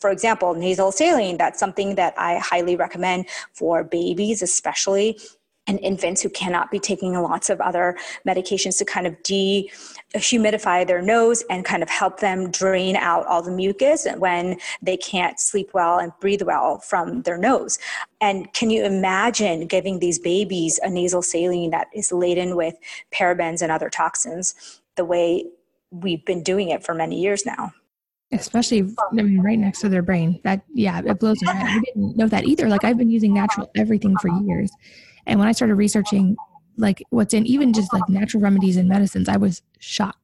[0.00, 5.18] For example, nasal saline, that's something that I highly recommend for babies, especially
[5.70, 11.00] and infants who cannot be taking lots of other medications to kind of dehumidify their
[11.00, 15.70] nose and kind of help them drain out all the mucus when they can't sleep
[15.72, 17.78] well and breathe well from their nose.
[18.20, 22.74] And can you imagine giving these babies a nasal saline that is laden with
[23.14, 25.44] parabens and other toxins the way
[25.92, 27.72] we've been doing it for many years now?
[28.32, 30.40] especially I mean, right next to their brain.
[30.44, 31.68] That yeah, it blows my mind.
[31.68, 32.68] I didn't know that either.
[32.68, 34.70] Like I've been using natural everything for years,
[35.30, 36.36] and when I started researching
[36.76, 40.16] like what's in even just like natural remedies and medicines, I was shocked.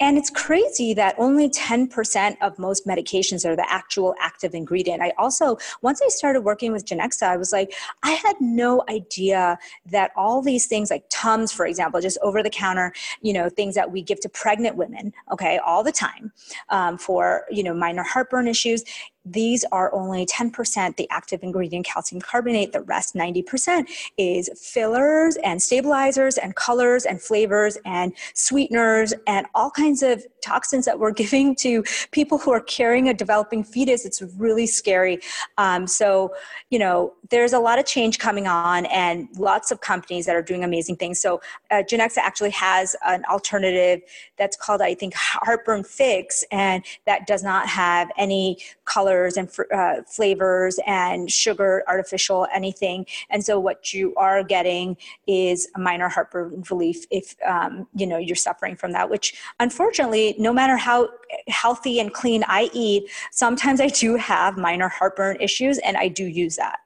[0.00, 5.02] And it's crazy that only 10% of most medications are the actual active ingredient.
[5.02, 9.58] I also, once I started working with Genexa, I was like, I had no idea
[9.90, 13.74] that all these things like Tums, for example, just over the counter, you know, things
[13.74, 16.32] that we give to pregnant women, okay, all the time
[16.70, 18.82] um, for, you know, minor heartburn issues
[19.24, 22.72] these are only 10% the active ingredient calcium carbonate.
[22.72, 29.70] The rest, 90%, is fillers and stabilizers and colors and flavors and sweeteners and all
[29.70, 34.04] kinds of toxins that we're giving to people who are carrying a developing fetus.
[34.04, 35.20] It's really scary.
[35.58, 36.34] Um, so,
[36.70, 40.42] you know, there's a lot of change coming on and lots of companies that are
[40.42, 41.20] doing amazing things.
[41.20, 44.02] So, uh, Genexa actually has an alternative
[44.36, 50.02] that's called, I think, Heartburn Fix, and that does not have any colors and uh,
[50.06, 53.06] flavors and sugar, artificial, anything.
[53.30, 58.18] And so, what you are getting is a minor heartburn relief if um, you know
[58.18, 59.08] you're suffering from that.
[59.08, 61.08] Which, unfortunately, no matter how
[61.48, 66.24] healthy and clean I eat, sometimes I do have minor heartburn issues, and I do
[66.24, 66.78] use that.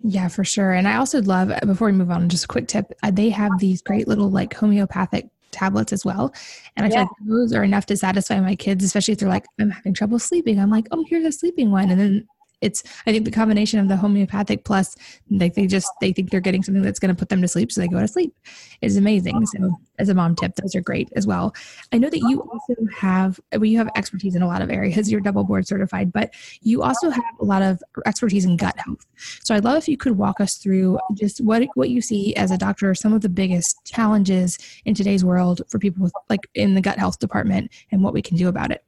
[0.00, 0.72] Yeah, for sure.
[0.72, 3.58] And I also love, before we move on, just a quick tip uh, they have
[3.58, 6.32] these great little like homeopathic tablets as well.
[6.76, 6.94] And I yeah.
[6.94, 9.94] feel like those are enough to satisfy my kids, especially if they're like, I'm having
[9.94, 10.60] trouble sleeping.
[10.60, 11.90] I'm like, oh, here's a sleeping one.
[11.90, 12.28] And then
[12.60, 14.96] it's i think the combination of the homeopathic plus
[15.30, 17.70] like they just they think they're getting something that's going to put them to sleep
[17.70, 18.34] so they go to sleep.
[18.80, 19.44] Is amazing.
[19.46, 21.54] So as a mom tip those are great as well.
[21.92, 25.10] I know that you also have well you have expertise in a lot of areas.
[25.10, 29.06] You're double board certified but you also have a lot of expertise in gut health.
[29.42, 32.50] So i'd love if you could walk us through just what what you see as
[32.50, 36.74] a doctor some of the biggest challenges in today's world for people with like in
[36.74, 38.84] the gut health department and what we can do about it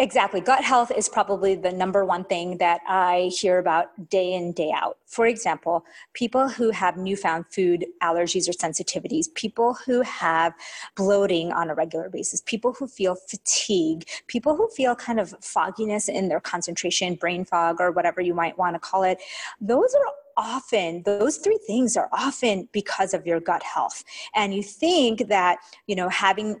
[0.00, 0.40] Exactly.
[0.40, 4.70] Gut health is probably the number one thing that I hear about day in, day
[4.72, 4.96] out.
[5.06, 5.84] For example,
[6.14, 10.54] people who have newfound food allergies or sensitivities, people who have
[10.94, 16.08] bloating on a regular basis, people who feel fatigue, people who feel kind of fogginess
[16.08, 19.18] in their concentration, brain fog, or whatever you might want to call it.
[19.60, 24.04] Those are often those three things are often because of your gut health.
[24.34, 26.60] And you think that you know having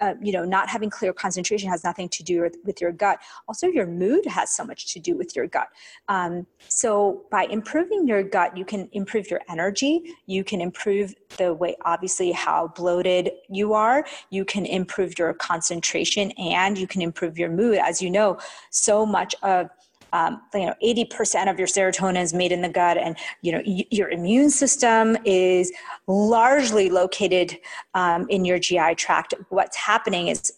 [0.00, 3.18] uh, you know not having clear concentration has nothing to do with, with your gut.
[3.48, 5.68] Also your mood has so much to do with your gut.
[6.08, 10.14] Um, so by improving your gut you can improve your energy.
[10.26, 14.04] You can improve the way obviously how bloated you are.
[14.30, 17.78] You can improve your concentration and you can improve your mood.
[17.78, 18.38] As you know
[18.70, 19.70] so much of
[20.14, 23.62] um, you know 80% of your serotonin is made in the gut and you know
[23.66, 25.72] y- your immune system is
[26.06, 27.58] largely located
[27.94, 30.52] um, in your gi tract what's happening is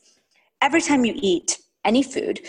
[0.62, 2.40] every time you eat any food,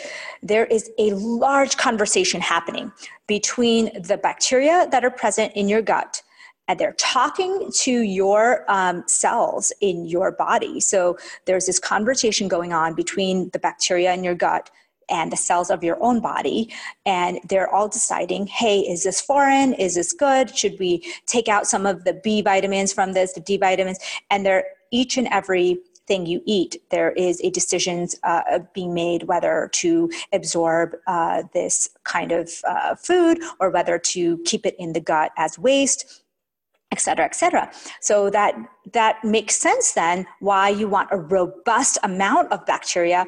[0.41, 2.91] there is a large conversation happening
[3.27, 6.23] between the bacteria that are present in your gut
[6.67, 10.81] and they're talking to your um, cells in your body.
[10.81, 14.69] So there's this conversation going on between the bacteria in your gut
[15.09, 16.73] and the cells of your own body
[17.05, 19.73] and they're all deciding hey is this foreign?
[19.73, 20.55] Is this good?
[20.55, 23.99] Should we take out some of the b vitamins from this the d vitamins?
[24.29, 29.23] And they're each and every thing you eat, there is a decision uh, being made
[29.23, 34.93] whether to absorb uh, this kind of uh, food or whether to keep it in
[34.93, 36.23] the gut as waste
[36.91, 37.69] et cetera, et cetera.
[37.99, 38.55] So that
[38.93, 43.27] that makes sense then why you want a robust amount of bacteria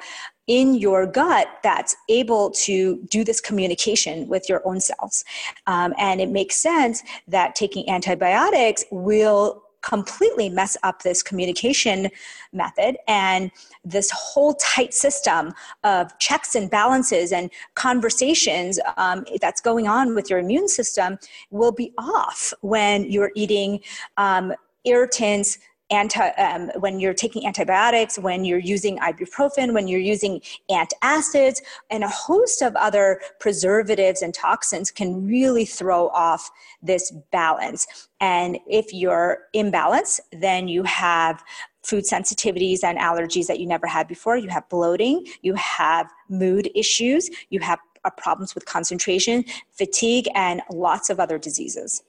[0.49, 5.23] in your gut that's able to do this communication with your own cells.
[5.67, 12.09] Um, and it makes sense that taking antibiotics will completely mess up this communication
[12.51, 13.51] method and
[13.85, 15.53] this whole tight system
[15.85, 21.17] of checks and balances and conversations um, that's going on with your immune system
[21.51, 23.79] will be off when you're eating
[24.17, 25.59] um, irritants
[25.91, 32.03] anti, um, when you're taking antibiotics, when you're using ibuprofen, when you're using antacids, and
[32.03, 36.49] a host of other preservatives and toxins can really throw off
[36.81, 38.07] this balance.
[38.21, 41.43] And if you're imbalanced, then you have
[41.83, 44.37] food sensitivities and allergies that you never had before.
[44.37, 50.61] You have bloating, you have mood issues, you have uh, problems with concentration, fatigue, and
[50.71, 52.03] lots of other diseases.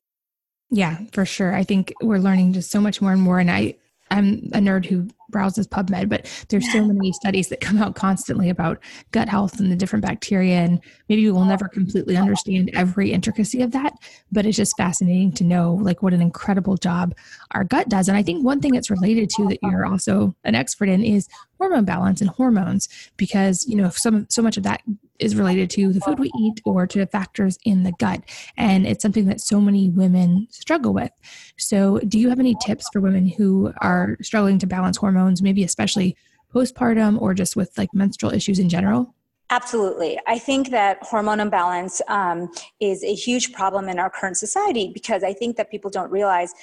[0.71, 1.55] Yeah, for sure.
[1.55, 3.41] I think we're learning just so much more and more.
[3.41, 3.75] And I,
[4.13, 8.49] I'm a nerd who browses PubMed, but there's so many studies that come out constantly
[8.51, 8.79] about
[9.13, 10.57] gut health and the different bacteria.
[10.57, 13.93] And maybe we'll never completely understand every intricacy of that,
[14.33, 17.15] but it's just fascinating to know like what an incredible job
[17.53, 18.09] our gut does.
[18.09, 21.29] And I think one thing it's related to that you're also an expert in is
[21.59, 24.83] hormone balance and hormones, because you know some so much of that
[25.21, 28.23] is related to the food we eat or to factors in the gut.
[28.57, 31.11] And it's something that so many women struggle with.
[31.59, 35.65] So, do you have any tips for women who are struggling to balance hormones, maybe
[35.65, 36.17] especially
[36.55, 39.15] postpartum or just with like menstrual issues in general?
[39.53, 40.17] Absolutely.
[40.29, 45.25] I think that hormone imbalance um, is a huge problem in our current society because
[45.25, 46.55] I think that people don't realize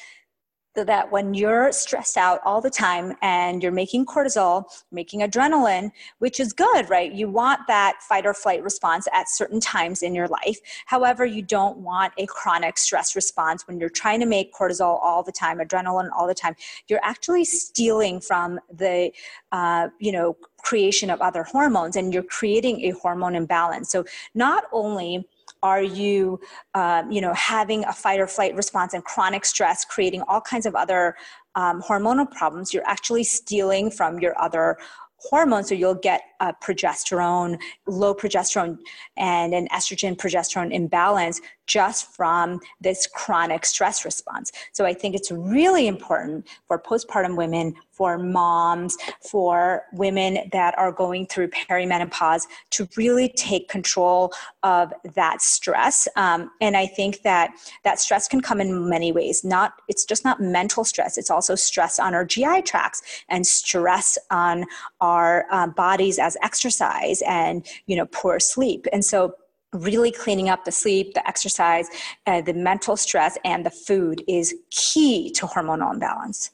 [0.86, 6.40] that when you're stressed out all the time and you're making cortisol, making adrenaline, which
[6.40, 7.12] is good, right?
[7.12, 10.60] You want that fight or flight response at certain times in your life.
[10.86, 15.24] However, you don't want a chronic stress response when you're trying to make cortisol all
[15.24, 16.56] the time, adrenaline all the time.
[16.88, 19.12] You're actually stealing from the,
[19.52, 23.90] uh, you know, creation of other hormones and you're creating a hormone imbalance.
[23.90, 25.28] So not only
[25.63, 26.39] are you,
[26.74, 30.65] um, you know, having a fight or flight response and chronic stress, creating all kinds
[30.65, 31.15] of other
[31.56, 32.74] um, hormonal problems?
[32.74, 34.78] You're actually stealing from your other
[35.17, 35.70] hormones.
[35.70, 38.78] So you'll get a progesterone, low progesterone,
[39.17, 44.52] and an estrogen progesterone imbalance just from this chronic stress response.
[44.72, 50.92] So I think it's really important for postpartum women, for moms, for women that are
[50.92, 56.08] going through perimenopause to really take control of that stress.
[56.16, 57.52] Um, and I think that
[57.84, 59.44] that stress can come in many ways.
[59.44, 61.18] Not it's just not mental stress.
[61.18, 64.66] It's also stress on our GI tracts and stress on
[65.02, 68.88] our uh, bodies as exercise and you know poor sleep.
[68.94, 69.36] And so
[69.74, 71.88] really cleaning up the sleep, the exercise,
[72.26, 76.52] uh, the mental stress, and the food is key to hormonal imbalance.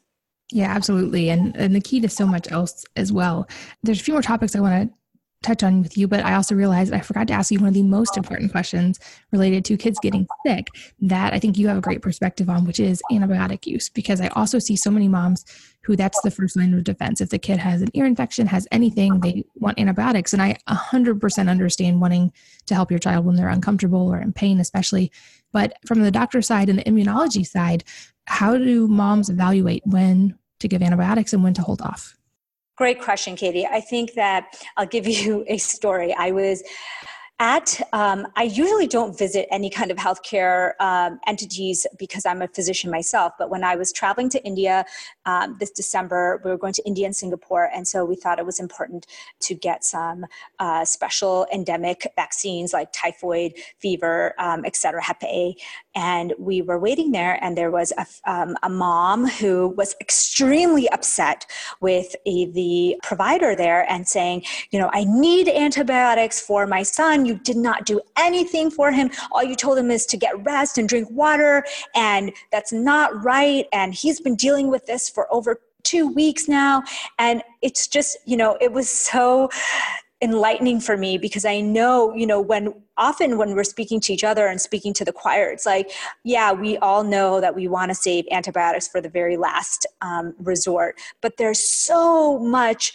[0.51, 1.29] Yeah, absolutely.
[1.29, 3.47] And, and the key to so much else as well.
[3.81, 4.95] There's a few more topics I want to
[5.43, 7.73] touch on with you, but I also realized I forgot to ask you one of
[7.73, 8.99] the most important questions
[9.31, 10.67] related to kids getting sick
[11.01, 13.89] that I think you have a great perspective on, which is antibiotic use.
[13.89, 15.45] Because I also see so many moms
[15.83, 17.19] who that's the first line of defense.
[17.21, 20.33] If the kid has an ear infection, has anything, they want antibiotics.
[20.33, 22.31] And I 100% understand wanting
[22.67, 25.11] to help your child when they're uncomfortable or in pain, especially.
[25.51, 27.83] But from the doctor side and the immunology side,
[28.25, 32.17] how do moms evaluate when to give antibiotics and when to hold off?
[32.75, 33.67] Great question, Katie.
[33.67, 36.13] I think that I'll give you a story.
[36.13, 36.63] I was
[37.39, 42.47] at um, i usually don't visit any kind of healthcare um, entities because i'm a
[42.49, 44.85] physician myself but when i was traveling to india
[45.25, 48.45] um, this december we were going to india and singapore and so we thought it
[48.45, 49.07] was important
[49.39, 50.25] to get some
[50.59, 55.55] uh, special endemic vaccines like typhoid fever um, et cetera hep a.
[55.95, 60.89] And we were waiting there and there was a, um, a mom who was extremely
[60.89, 61.45] upset
[61.81, 67.22] with a, the provider there and saying you know i need antibiotics for my son
[67.25, 69.11] you did not do anything for him.
[69.31, 71.65] All you told him is to get rest and drink water
[71.95, 73.67] and that's not right.
[73.71, 76.83] And he's been dealing with this for over two weeks now.
[77.19, 79.49] And it's just, you know, it was so
[80.21, 84.23] enlightening for me because I know, you know, when often when we're speaking to each
[84.23, 85.91] other and speaking to the choir, it's like,
[86.23, 90.33] yeah, we all know that we want to save antibiotics for the very last um,
[90.39, 92.93] resort, but there's so much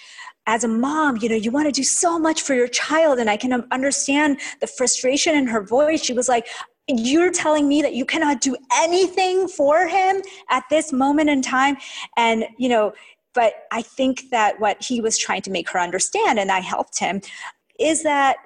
[0.49, 3.19] as a mom, you know, you want to do so much for your child.
[3.19, 6.03] And I can understand the frustration in her voice.
[6.03, 6.49] She was like,
[6.89, 11.77] you're telling me that you cannot do anything for him at this moment in time.
[12.17, 12.95] And, you know,
[13.35, 16.99] but I think that what he was trying to make her understand, and I helped
[16.99, 17.21] him,
[17.79, 18.39] is that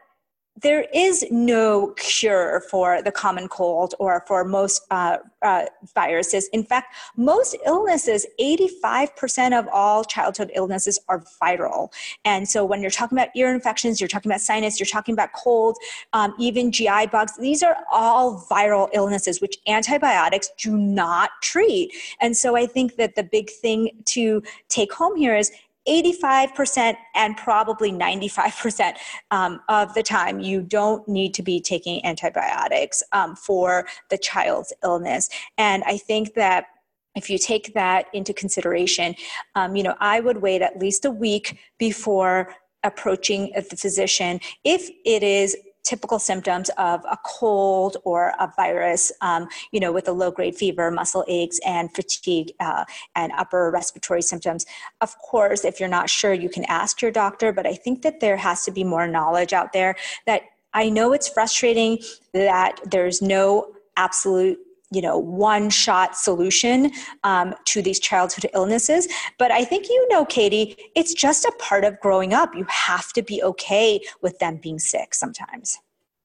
[0.61, 6.48] there is no cure for the common cold or for most uh, uh, viruses.
[6.53, 11.90] In fact, most illnesses, 85% of all childhood illnesses are viral.
[12.24, 15.32] And so when you're talking about ear infections, you're talking about sinus, you're talking about
[15.32, 15.76] cold,
[16.12, 21.92] um, even GI bugs, these are all viral illnesses which antibiotics do not treat.
[22.20, 25.50] And so I think that the big thing to take home here is
[25.89, 28.95] 85% and probably 95%
[29.30, 34.72] um, of the time, you don't need to be taking antibiotics um, for the child's
[34.85, 35.28] illness.
[35.59, 36.66] And I think that
[37.14, 39.14] if you take that into consideration,
[39.55, 42.55] um, you know, I would wait at least a week before
[42.85, 49.49] approaching the physician if it is typical symptoms of a cold or a virus, um,
[49.72, 54.22] you know, with a low grade fever, muscle aches, and fatigue uh, and upper respiratory
[54.22, 54.64] symptoms.
[55.01, 58.20] Of course, if you're not sure, you can ask your doctor, but I think that
[58.20, 60.43] there has to be more knowledge out there that
[60.74, 61.99] I know it's frustrating
[62.33, 64.59] that there's no absolute
[64.93, 66.90] you know one shot solution
[67.24, 69.09] um, to these childhood illnesses.
[69.38, 72.55] But i think you know katie it's just a part of growing up.
[72.55, 75.78] You have to be okay with them being sick sometimes.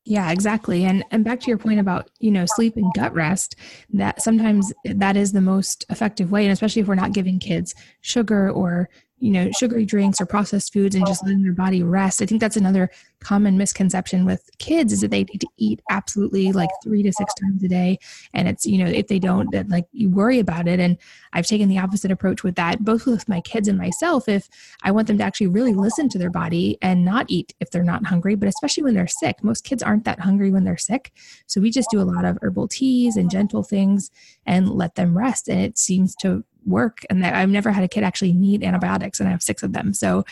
[0.05, 0.85] Yeah, exactly.
[0.85, 3.55] And and back to your point about, you know, sleep and gut rest,
[3.91, 7.75] that sometimes that is the most effective way and especially if we're not giving kids
[8.01, 8.89] sugar or
[9.19, 12.21] you know sugary drinks or processed foods and just letting their body rest.
[12.21, 12.89] I think that's another
[13.19, 17.33] common misconception with kids is that they need to eat absolutely like three to six
[17.33, 17.97] times a day.
[18.33, 20.79] And it's you know if they don't that like you worry about it.
[20.79, 20.97] And
[21.33, 24.29] i've taken the opposite approach with that both with my kids and myself.
[24.29, 24.49] If
[24.83, 27.83] i want them to actually really listen to their body and not eat if they're
[27.83, 29.43] not hungry but especially when they're sick.
[29.43, 31.11] Most kids aren't that hungry when they're sick.
[31.47, 34.11] So we just do a lot of herbal teas and gentle things
[34.45, 35.47] and let them rest.
[35.47, 39.19] And it seems to work and that I've never had a kid actually need antibiotics
[39.19, 39.93] and I have six of them.
[39.93, 40.25] So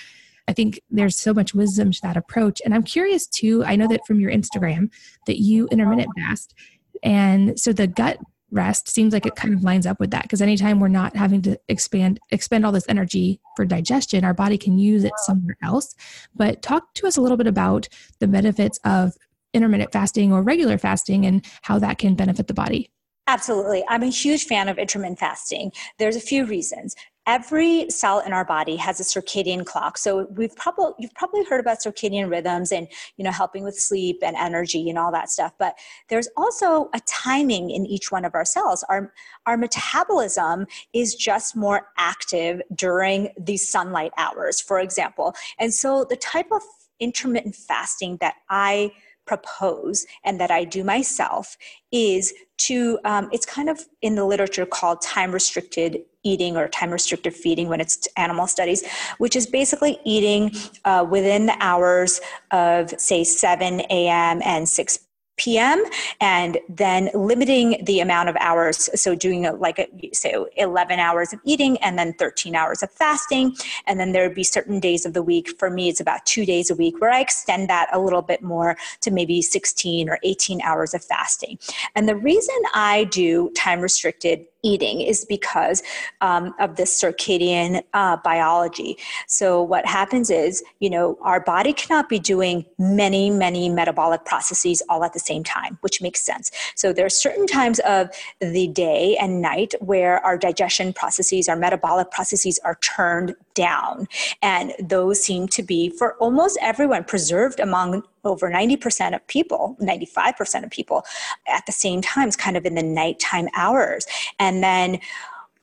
[0.47, 2.61] I think there's so much wisdom to that approach.
[2.63, 4.91] And I'm curious too, I know that from your Instagram
[5.25, 6.53] that you intermittent fast.
[7.01, 8.19] And so the gut
[8.51, 11.41] rest seems like it kind of lines up with that because anytime we're not having
[11.41, 15.95] to expand expend all this energy for digestion our body can use it somewhere else
[16.36, 17.88] but talk to us a little bit about
[18.19, 19.17] the benefits of
[19.53, 22.89] intermittent fasting or regular fasting and how that can benefit the body
[23.28, 23.84] Absolutely.
[23.89, 25.71] I'm a huge fan of intermittent fasting.
[25.97, 26.95] There's a few reasons.
[27.26, 29.97] Every cell in our body has a circadian clock.
[29.97, 34.19] So we've probably you've probably heard about circadian rhythms and you know helping with sleep
[34.21, 35.53] and energy and all that stuff.
[35.57, 35.76] But
[36.09, 38.86] there's also a timing in each one of our cells.
[38.89, 39.11] Our
[39.47, 45.34] our metabolism is just more active during these sunlight hours, for example.
[45.57, 46.61] And so the type of
[46.99, 48.91] intermittent fasting that I
[49.26, 51.57] propose and that I do myself
[51.91, 56.91] is to, um, it's kind of in the literature called time restricted eating or time
[56.91, 58.84] restricted feeding when it's animal studies,
[59.19, 60.51] which is basically eating
[60.84, 62.19] uh, within the hours
[62.51, 64.41] of, say, 7 a.m.
[64.43, 64.99] and 6
[65.38, 65.83] p.m.
[66.21, 68.89] and then limiting the amount of hours.
[68.99, 73.55] So doing like say 11 hours of eating and then 13 hours of fasting.
[73.86, 75.57] And then there would be certain days of the week.
[75.59, 78.41] For me, it's about two days a week where I extend that a little bit
[78.41, 81.59] more to maybe 16 or 18 hours of fasting.
[81.95, 85.84] And the reason I do time restricted eating is because
[86.22, 88.97] um, of the circadian uh, biology.
[89.28, 94.82] So what happens is, you know, our body cannot be doing many, many metabolic processes
[94.89, 96.51] all at the same time, which makes sense.
[96.76, 98.09] So there are certain times of
[98.41, 104.07] the day and night where our digestion processes, our metabolic processes are turned down.
[104.41, 110.63] And those seem to be, for almost everyone, preserved among over 90% of people, 95%
[110.63, 111.03] of people
[111.47, 114.05] at the same times, kind of in the nighttime hours.
[114.39, 114.99] And then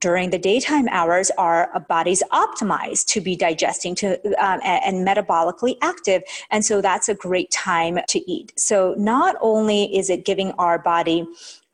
[0.02, 5.76] during the daytime hours our bodies optimized to be digesting to um, and, and, metabolically
[5.80, 6.22] active.
[6.50, 8.52] And so that's a great time to eat.
[8.56, 11.24] So not only is it giving our body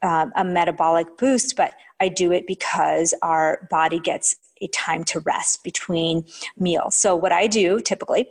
[0.02, 5.20] um, a metabolic boost but i do it because our body gets a time to
[5.20, 6.24] rest between
[6.56, 6.94] meals.
[6.94, 8.28] So what i do typically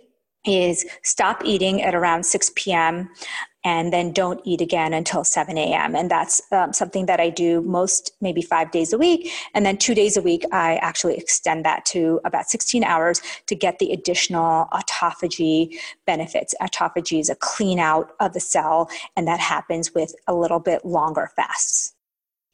[0.47, 3.09] is stop eating at around 6 p.m.
[3.63, 5.95] and then don't eat again until 7 a.m.
[5.95, 9.29] And that's um, something that I do most, maybe five days a week.
[9.53, 13.55] And then two days a week, I actually extend that to about 16 hours to
[13.55, 16.55] get the additional autophagy benefits.
[16.61, 20.85] Autophagy is a clean out of the cell, and that happens with a little bit
[20.85, 21.96] longer fasts.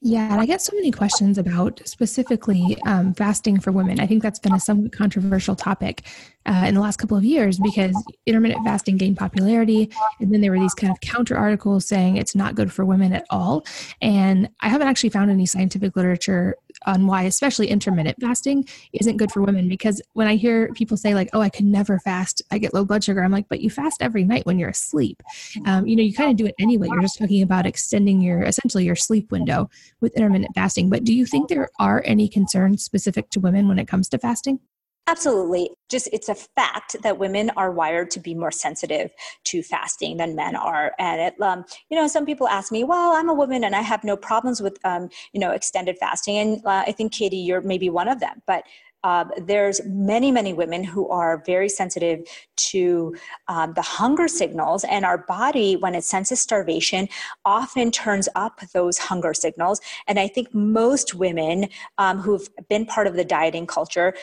[0.06, 4.02] Yeah, and I get so many questions about specifically um, fasting for women.
[4.02, 6.02] I think that's been a somewhat controversial topic
[6.46, 7.96] uh, in the last couple of years because
[8.26, 9.90] intermittent fasting gained popularity,
[10.20, 13.14] and then there were these kind of counter articles saying it's not good for women
[13.14, 13.66] at all.
[14.02, 19.32] And I haven't actually found any scientific literature on why, especially intermittent fasting, isn't good
[19.32, 19.68] for women.
[19.68, 22.86] Because when I hear people say like, "Oh, I can never fast, I get low
[22.86, 25.22] blood sugar," I'm like, "But you fast every night when you're asleep.
[25.66, 26.88] Um, you know, you kind of do it anyway.
[26.90, 29.70] You're just talking about extending your essentially your sleep window."
[30.02, 30.90] with intermittent fasting.
[30.90, 34.20] But do you think there are any concerns specific to women when it comes to
[34.20, 34.60] fasting?
[35.06, 35.70] Absolutely.
[35.90, 39.12] Just it's a fact that women are wired to be more sensitive
[39.46, 40.94] to fasting than men are.
[40.98, 43.82] And it, um, you know, some people ask me, well, I'm a woman and I
[43.82, 46.38] have no problems with, um, you know, extended fasting.
[46.38, 48.42] And uh, I think, Katie, you're maybe one of them.
[48.48, 48.64] But
[49.04, 52.26] uh, there's many many women who are very sensitive
[52.56, 53.14] to
[53.50, 57.10] um, the hunger signals and our body when it senses starvation
[57.44, 63.06] often turns up those hunger signals and i think most women um, who've been part
[63.06, 64.14] of the dieting culture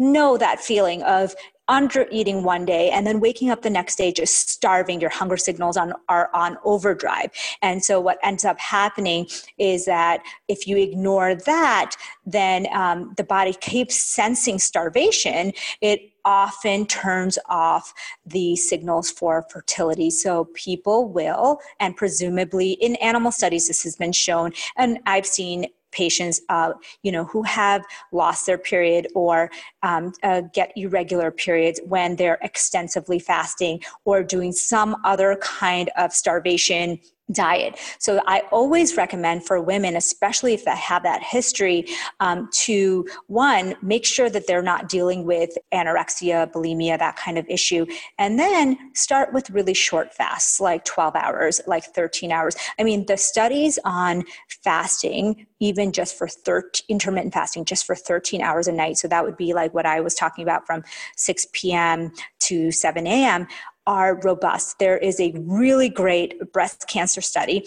[0.00, 1.34] know that feeling of
[1.68, 5.00] under eating one day and then waking up the next day just starving.
[5.00, 7.30] Your hunger signals on are on overdrive.
[7.62, 11.94] And so what ends up happening is that if you ignore that
[12.26, 15.52] then um, the body keeps sensing starvation.
[15.80, 17.94] It often turns off
[18.26, 20.10] the signals for fertility.
[20.10, 25.66] So people will, and presumably in animal studies, this has been shown, and I've seen
[25.92, 26.72] patients uh,
[27.02, 29.50] you know who have lost their period or
[29.82, 36.12] um, uh, get irregular periods when they're extensively fasting or doing some other kind of
[36.12, 36.98] starvation
[37.32, 37.78] diet.
[37.98, 41.86] So I always recommend for women, especially if they have that history,
[42.20, 47.46] um, to one, make sure that they're not dealing with anorexia, bulimia, that kind of
[47.48, 47.86] issue.
[48.18, 52.56] And then start with really short fasts, like 12 hours, like 13 hours.
[52.78, 58.40] I mean, the studies on fasting, even just for 13, intermittent fasting, just for 13
[58.42, 58.98] hours a night.
[58.98, 60.82] So that would be like what I was talking about from
[61.16, 62.12] 6 p.m.
[62.40, 63.46] to 7 a.m
[63.86, 64.78] are robust.
[64.78, 67.66] There is a really great breast cancer study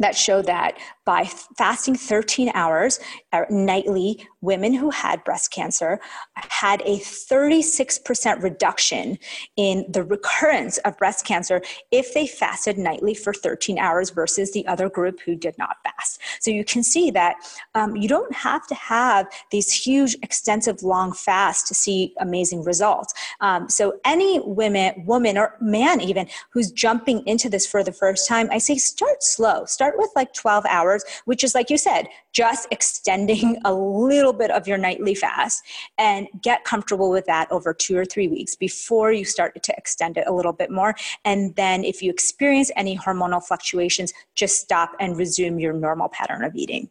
[0.00, 1.24] that showed that by
[1.56, 2.98] fasting 13 hours
[3.32, 6.00] uh, nightly, women who had breast cancer
[6.34, 9.18] had a 36% reduction
[9.56, 14.66] in the recurrence of breast cancer if they fasted nightly for 13 hours versus the
[14.66, 16.20] other group who did not fast.
[16.40, 17.36] So you can see that
[17.74, 23.14] um, you don't have to have these huge, extensive, long fasts to see amazing results.
[23.40, 28.26] Um, so any women, woman or man even who's jumping into this for the first
[28.26, 29.64] time, I say start slow.
[29.66, 34.32] Start with like 12 hours hours, which is like you said, just extending a little
[34.32, 35.62] bit of your nightly fast
[35.98, 40.16] and get comfortable with that over two or three weeks before you start to extend
[40.16, 40.94] it a little bit more.
[41.24, 46.44] And then if you experience any hormonal fluctuations, just stop and resume your normal pattern
[46.44, 46.90] of eating.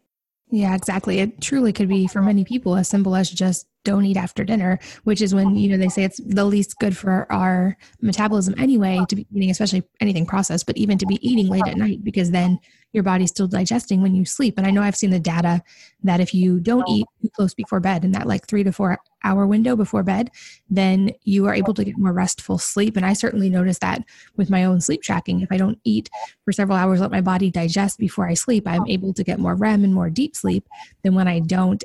[0.49, 1.19] Yeah, exactly.
[1.19, 4.79] It truly could be for many people as simple as just don't eat after dinner,
[5.03, 8.99] which is when, you know, they say it's the least good for our metabolism anyway
[9.09, 12.31] to be eating, especially anything processed, but even to be eating late at night because
[12.31, 12.59] then
[12.93, 14.57] your body's still digesting when you sleep.
[14.57, 15.61] And I know I've seen the data
[16.03, 18.99] that if you don't eat too close before bed in that like three to four
[19.23, 20.29] hour window before bed,
[20.69, 22.95] then you are able to get more restful sleep.
[22.95, 24.03] And I certainly notice that
[24.37, 25.41] with my own sleep tracking.
[25.41, 26.09] If I don't eat
[26.45, 29.55] for several hours, let my body digest before I sleep, I'm able to get more
[29.55, 30.67] REM and more deep sleep
[31.03, 31.83] than when I don't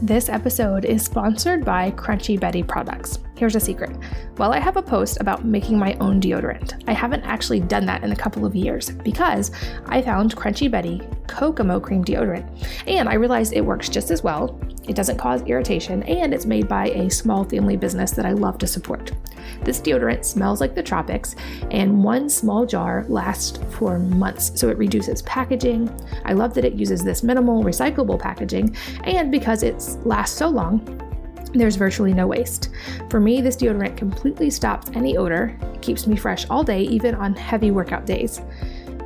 [0.00, 3.18] this episode is sponsored by Crunchy Betty products.
[3.36, 3.96] Here's a secret.
[4.36, 8.04] While I have a post about making my own deodorant, I haven't actually done that
[8.04, 9.50] in a couple of years because
[9.86, 12.46] I found Crunchy Betty Kokomo Cream Deodorant
[12.86, 14.58] and I realized it works just as well
[14.88, 18.56] it doesn't cause irritation, and it's made by a small family business that I love
[18.58, 19.12] to support.
[19.62, 21.36] This deodorant smells like the tropics,
[21.70, 25.90] and one small jar lasts for months, so it reduces packaging.
[26.24, 28.74] I love that it uses this minimal recyclable packaging,
[29.04, 29.76] and because it
[30.06, 30.80] lasts so long,
[31.52, 32.70] there's virtually no waste.
[33.10, 37.14] For me, this deodorant completely stops any odor, it keeps me fresh all day, even
[37.14, 38.40] on heavy workout days.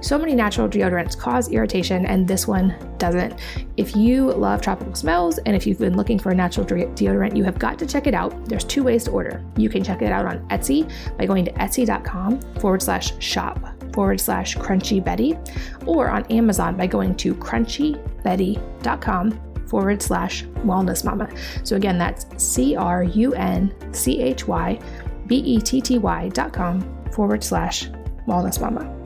[0.02, 3.38] So many natural deodorants cause irritation, and this one doesn't.
[3.76, 7.44] If you love tropical smells and if you've been looking for a natural deodorant, you
[7.44, 8.46] have got to check it out.
[8.46, 9.44] There's two ways to order.
[9.56, 13.60] You can check it out on Etsy by going to etsy.com forward slash shop
[13.92, 15.38] forward slash crunchy Betty,
[15.86, 21.28] or on Amazon by going to crunchybetty.com forward slash wellness mama.
[21.62, 24.80] So again, that's C R U N C H Y
[25.26, 26.82] B E T T Y dot com
[27.12, 27.88] forward slash
[28.26, 29.01] wellness mama.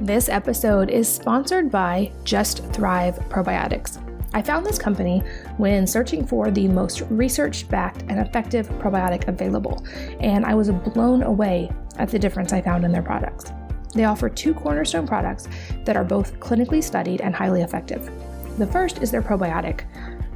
[0.00, 3.98] This episode is sponsored by Just Thrive Probiotics.
[4.34, 5.22] I found this company
[5.56, 9.82] when searching for the most research backed and effective probiotic available,
[10.20, 13.52] and I was blown away at the difference I found in their products.
[13.94, 15.48] They offer two cornerstone products
[15.86, 18.10] that are both clinically studied and highly effective.
[18.58, 19.84] The first is their probiotic,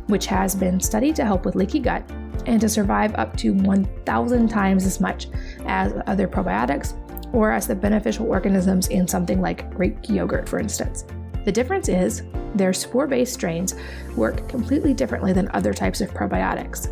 [0.07, 2.03] which has been studied to help with leaky gut
[2.47, 5.29] and to survive up to 1,000 times as much
[5.67, 6.95] as other probiotics
[7.33, 11.05] or as the beneficial organisms in something like Greek yogurt, for instance.
[11.45, 12.23] The difference is
[12.55, 13.75] their spore based strains
[14.17, 16.89] work completely differently than other types of probiotics.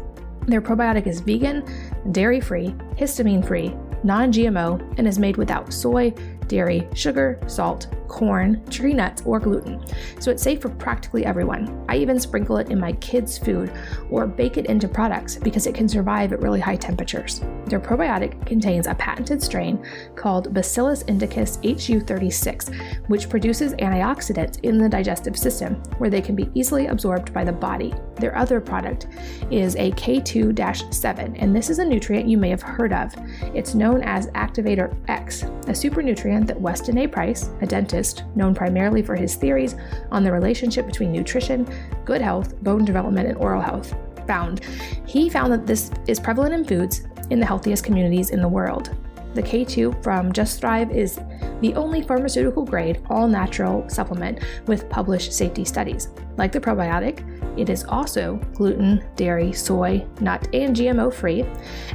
[0.47, 1.65] Their probiotic is vegan,
[2.13, 6.11] dairy free, histamine free, non GMO, and is made without soy,
[6.47, 9.85] dairy, sugar, salt, corn, tree nuts, or gluten.
[10.21, 11.85] So it's safe for practically everyone.
[11.89, 13.73] I even sprinkle it in my kids' food
[14.11, 17.41] or bake it into products because it can survive at really high temperatures.
[17.67, 19.85] Their probiotic contains a patented strain
[20.17, 26.51] called Bacillus indicus HU36, which produces antioxidants in the digestive system where they can be
[26.55, 27.95] easily absorbed by the body.
[28.17, 29.07] Their other product
[29.51, 33.15] is a K2 7, and this is a nutrient you may have heard of.
[33.55, 37.07] It's known as Activator X, a super nutrient that Weston A.
[37.07, 37.98] Price, a dentist
[38.35, 39.77] known primarily for his theories
[40.11, 41.67] on the relationship between nutrition,
[42.05, 43.95] good health, bone development, and oral health,
[44.27, 44.65] found.
[45.07, 48.97] He found that this is prevalent in foods in the healthiest communities in the world.
[49.35, 51.21] The K2 from Just Thrive is
[51.61, 56.09] the only pharmaceutical grade, all natural supplement with published safety studies.
[56.37, 57.25] Like the probiotic,
[57.59, 61.45] it is also gluten, dairy, soy, nut, and GMO free,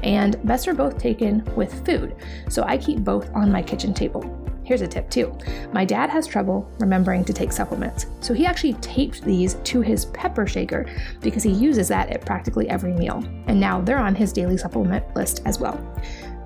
[0.03, 2.15] and best are both taken with food,
[2.49, 4.42] so I keep both on my kitchen table.
[4.63, 5.35] Here's a tip too.
[5.73, 10.05] My dad has trouble remembering to take supplements, so he actually taped these to his
[10.05, 10.85] pepper shaker
[11.21, 13.21] because he uses that at practically every meal.
[13.47, 15.77] And now they're on his daily supplement list as well.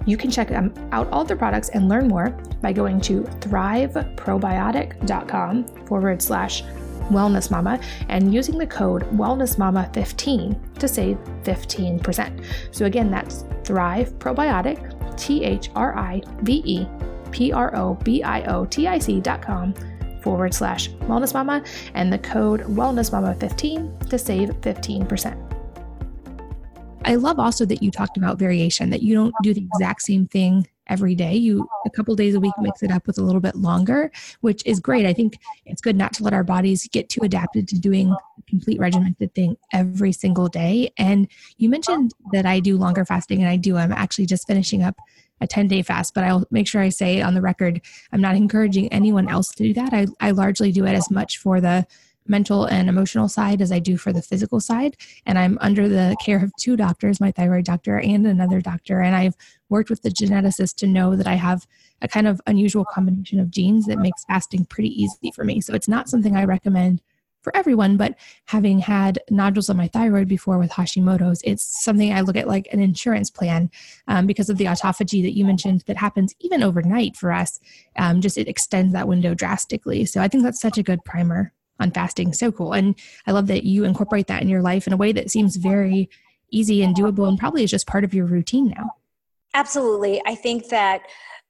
[0.05, 2.29] You can check out all their products and learn more
[2.61, 6.63] by going to thriveprobiotic.com forward slash
[7.09, 12.43] wellness mama and using the code wellnessmama15 to save 15%.
[12.71, 16.87] So again, that's Thrive Probiotic, T H R I V E
[17.31, 19.73] P R O B I O T I C dot com
[20.21, 21.63] forward slash wellness mama
[21.93, 25.43] and the code wellness mama 15 to save 15%.
[27.05, 30.27] I love also that you talked about variation, that you don't do the exact same
[30.27, 31.35] thing every day.
[31.35, 32.61] You a couple days a week oh.
[32.61, 34.11] mix it up with a little bit longer,
[34.41, 35.05] which is great.
[35.05, 38.15] I think it's good not to let our bodies get too adapted to doing
[38.49, 40.91] complete regimented thing every single day.
[40.97, 41.27] And
[41.57, 42.29] you mentioned oh.
[42.33, 43.77] that I do longer fasting and I do.
[43.77, 44.97] I'm actually just finishing up
[45.41, 47.81] a 10 day fast, but I'll make sure I say on the record,
[48.11, 49.93] I'm not encouraging anyone else to do that.
[49.93, 51.85] I, I largely do it as much for the
[52.29, 54.97] mental and emotional side as I do for the physical side.
[55.25, 59.01] And I'm under the care of two doctors, my thyroid doctor and another doctor.
[59.01, 59.35] And I've
[59.69, 61.67] worked with the geneticist to know that I have
[62.01, 65.61] a kind of unusual combination of genes that makes fasting pretty easy for me.
[65.61, 67.01] So it's not something I recommend
[67.47, 68.15] for everyone, but
[68.45, 72.67] having had nodules on my thyroid before with Hashimoto's, it's something I look at like
[72.73, 73.71] an insurance plan
[74.09, 77.57] um, because of the autophagy that you mentioned that happens even overnight for us.
[77.95, 80.05] Um, just it extends that window drastically.
[80.05, 82.33] So I think that's such a good primer on fasting.
[82.33, 82.73] So cool.
[82.73, 85.55] And I love that you incorporate that in your life in a way that seems
[85.55, 86.09] very
[86.51, 88.91] easy and doable and probably is just part of your routine now.
[89.53, 90.21] Absolutely.
[90.25, 91.01] I think that,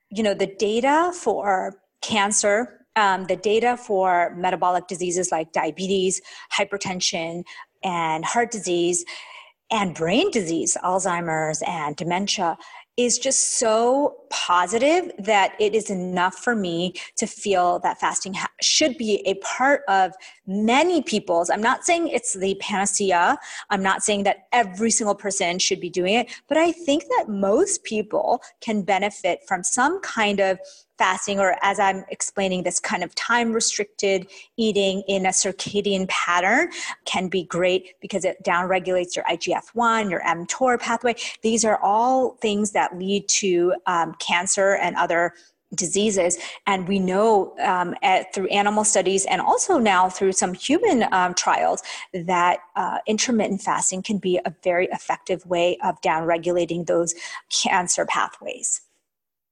[0.09, 6.21] you know, the data for cancer, um, the data for metabolic diseases like diabetes,
[6.51, 7.43] hypertension,
[7.83, 9.05] and heart disease,
[9.69, 12.57] and brain disease, Alzheimer's and dementia,
[12.97, 18.49] is just so positive that it is enough for me to feel that fasting ha-
[18.59, 20.13] should be a part of
[20.47, 21.51] many people's.
[21.51, 23.37] I'm not saying it's the panacea.
[23.69, 27.25] I'm not saying that every single person should be doing it, but I think that
[27.29, 30.59] most people can benefit from some kind of
[30.97, 34.27] fasting or as i'm explaining this kind of time restricted
[34.57, 36.69] eating in a circadian pattern
[37.05, 41.15] can be great because it downregulates your igf-1 your mtor pathway.
[41.41, 45.33] These are all things that lead to um, cancer and other
[45.75, 46.37] diseases.
[46.65, 51.33] And we know um, at, through animal studies and also now through some human um,
[51.33, 51.83] trials
[52.13, 57.13] that uh, intermittent fasting can be a very effective way of downregulating those
[57.49, 58.86] cancer pathways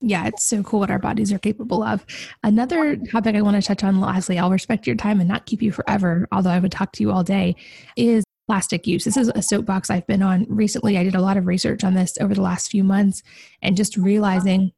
[0.05, 2.05] yeah, it's so cool what our bodies are capable of.
[2.43, 5.63] Another topic I want to touch on lastly, I'll respect your time and not keep
[5.63, 7.55] you forever, although I would talk to you all day,
[7.97, 9.03] is plastic use.
[9.03, 10.95] This is a soapbox I've been on recently.
[10.97, 13.23] I did a lot of research on this over the last few months
[13.63, 14.71] and just realizing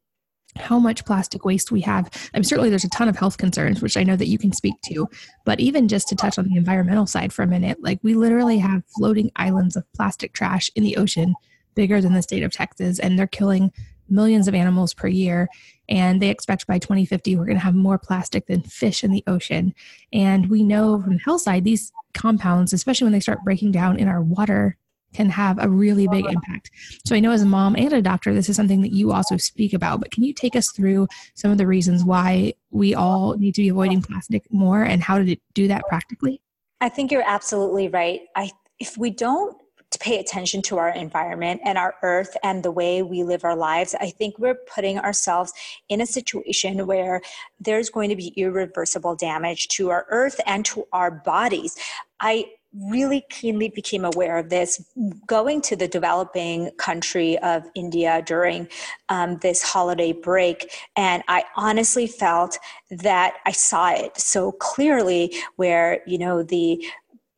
[0.56, 2.10] how much plastic waste we have.
[2.32, 4.74] I'm certainly there's a ton of health concerns, which I know that you can speak
[4.86, 5.06] to,
[5.44, 8.58] but even just to touch on the environmental side for a minute, like we literally
[8.58, 11.34] have floating islands of plastic trash in the ocean
[11.74, 13.70] bigger than the state of Texas, and they're killing
[14.10, 15.48] millions of animals per year.
[15.88, 19.24] And they expect by 2050, we're going to have more plastic than fish in the
[19.26, 19.74] ocean.
[20.12, 23.98] And we know from the health side, these compounds, especially when they start breaking down
[23.98, 24.76] in our water,
[25.14, 26.70] can have a really big impact.
[27.06, 29.36] So I know as a mom and a doctor, this is something that you also
[29.36, 33.34] speak about, but can you take us through some of the reasons why we all
[33.36, 36.42] need to be avoiding plastic more and how to do that practically?
[36.80, 38.20] I think you're absolutely right.
[38.36, 39.56] I if we don't
[39.90, 43.56] to pay attention to our environment and our earth and the way we live our
[43.56, 45.52] lives, I think we're putting ourselves
[45.88, 47.22] in a situation where
[47.60, 51.76] there's going to be irreversible damage to our earth and to our bodies.
[52.20, 54.84] I really keenly became aware of this
[55.26, 58.68] going to the developing country of India during
[59.08, 60.70] um, this holiday break.
[60.96, 62.58] And I honestly felt
[62.90, 66.84] that I saw it so clearly where, you know, the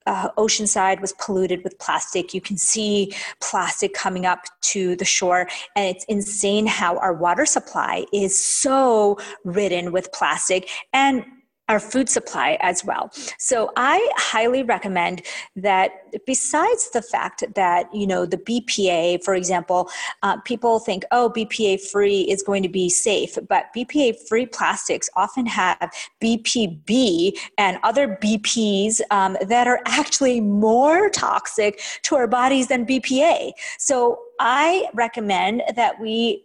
[0.06, 2.34] uh, oceanside was polluted with plastic.
[2.34, 7.46] You can see plastic coming up to the shore, and it's insane how our water
[7.46, 10.68] supply is so ridden with plastic.
[10.92, 11.24] And
[11.70, 13.10] our food supply as well.
[13.38, 15.22] So I highly recommend
[15.54, 15.92] that
[16.26, 19.88] besides the fact that, you know, the BPA, for example,
[20.24, 25.08] uh, people think, oh, BPA free is going to be safe, but BPA free plastics
[25.14, 25.78] often have
[26.20, 33.52] BPB and other BPs um, that are actually more toxic to our bodies than BPA.
[33.78, 36.44] So I recommend that we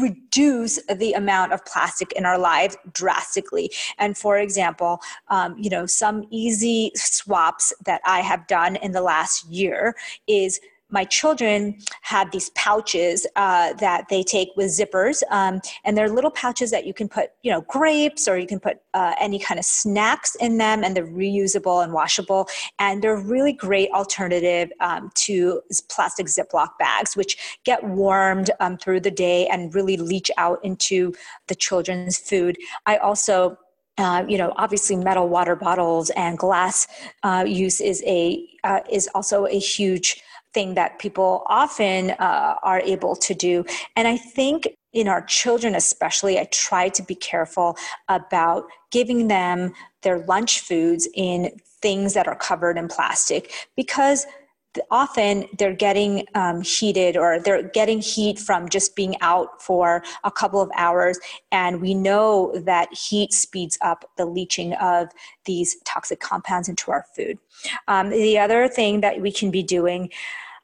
[0.00, 3.70] reduce the amount of plastic in our lives drastically.
[3.98, 9.00] And for example, um, you know, some easy swaps that I have done in the
[9.00, 9.94] last year
[10.26, 10.60] is
[10.90, 16.30] my children have these pouches uh, that they take with zippers um, and they're little
[16.30, 19.58] pouches that you can put you know grapes or you can put uh, any kind
[19.58, 25.10] of snacks in them and they're reusable and washable and they're really great alternative um,
[25.14, 30.64] to plastic ziploc bags which get warmed um, through the day and really leach out
[30.64, 31.12] into
[31.48, 32.56] the children's food.
[32.86, 33.58] I also
[33.98, 36.86] uh, you know, obviously, metal water bottles and glass
[37.22, 40.22] uh, use is a uh, is also a huge
[40.56, 43.62] thing that people often uh, are able to do.
[43.94, 47.76] And I think in our children, especially, I try to be careful
[48.08, 51.50] about giving them their lunch foods in
[51.82, 54.26] things that are covered in plastic because
[54.90, 60.30] often they're getting um, heated or they're getting heat from just being out for a
[60.30, 61.18] couple of hours.
[61.52, 65.08] And we know that heat speeds up the leaching of
[65.44, 67.38] these toxic compounds into our food.
[67.88, 70.10] Um, the other thing that we can be doing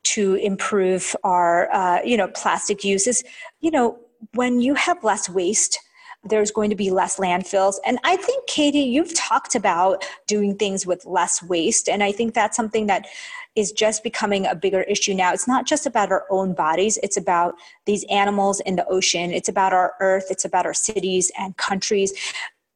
[0.04, 3.22] to improve our uh, you know plastic uses.
[3.60, 3.98] You know
[4.34, 5.78] when you have less waste
[6.24, 7.76] there's going to be less landfills.
[7.84, 11.88] And i think katie you've talked about doing things with less waste.
[11.88, 13.06] And i think that's something that
[13.54, 15.32] is just becoming a bigger issue now.
[15.32, 16.98] It's not just about our own bodies.
[17.02, 19.30] It's about these animals in the ocean.
[19.30, 20.26] It's about our earth.
[20.30, 22.12] It's about our cities and countries.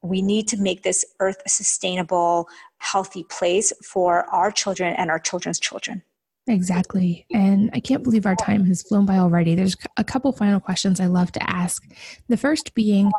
[0.03, 2.49] We need to make this earth a sustainable
[2.79, 6.03] healthy place for our children and our children's children
[6.49, 7.27] Exactly.
[7.33, 9.55] And I can't believe our time has flown by already.
[9.55, 11.83] There's a couple final questions I love to ask.
[12.29, 13.11] The first being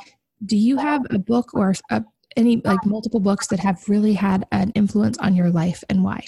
[0.45, 2.03] Do you have a book or a,
[2.35, 6.23] any like multiple books that have really had an influence on your life and why?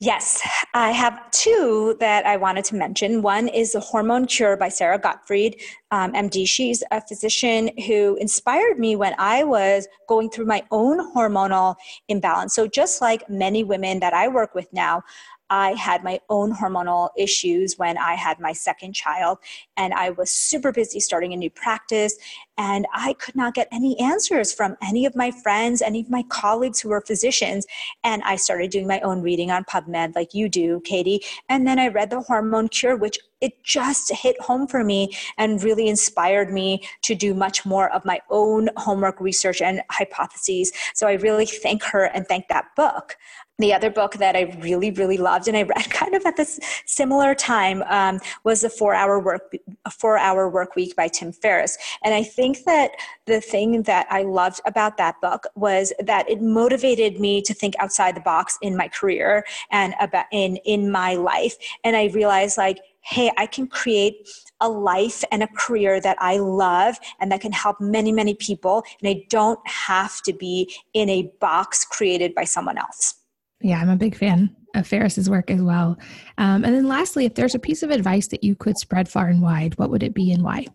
[0.00, 0.40] Yes,
[0.74, 3.20] I have two that I wanted to mention.
[3.20, 5.60] One is The Hormone Cure by Sara Gottfried,
[5.90, 6.46] um, MD.
[6.46, 11.74] She's a physician who inspired me when I was going through my own hormonal
[12.06, 12.54] imbalance.
[12.54, 15.02] So, just like many women that I work with now,
[15.50, 19.38] I had my own hormonal issues when I had my second child,
[19.76, 22.16] and I was super busy starting a new practice,
[22.58, 26.24] and I could not get any answers from any of my friends, any of my
[26.28, 27.66] colleagues who were physicians.
[28.02, 31.20] And I started doing my own reading on PubMed, like you do, Katie.
[31.48, 35.62] And then I read The Hormone Cure, which it just hit home for me and
[35.62, 40.72] really inspired me to do much more of my own homework research and hypotheses.
[40.94, 43.16] So I really thank her and thank that book
[43.58, 46.60] the other book that I really, really loved, and I read kind of at this
[46.86, 49.52] similar time, um, was the Four Hour Work
[49.90, 51.76] Four Hour Work Week by Tim Ferriss.
[52.04, 52.92] And I think that
[53.26, 57.74] the thing that I loved about that book was that it motivated me to think
[57.78, 61.54] outside the box in my career and about in in my life.
[61.84, 64.28] And I realized, like, hey, I can create
[64.60, 68.84] a life and a career that I love and that can help many, many people.
[69.00, 73.14] And I don't have to be in a box created by someone else.
[73.60, 75.98] Yeah, I'm a big fan of Ferriss's work as well.
[76.36, 79.26] Um, and then lastly, if there's a piece of advice that you could spread far
[79.26, 80.66] and wide, what would it be and why?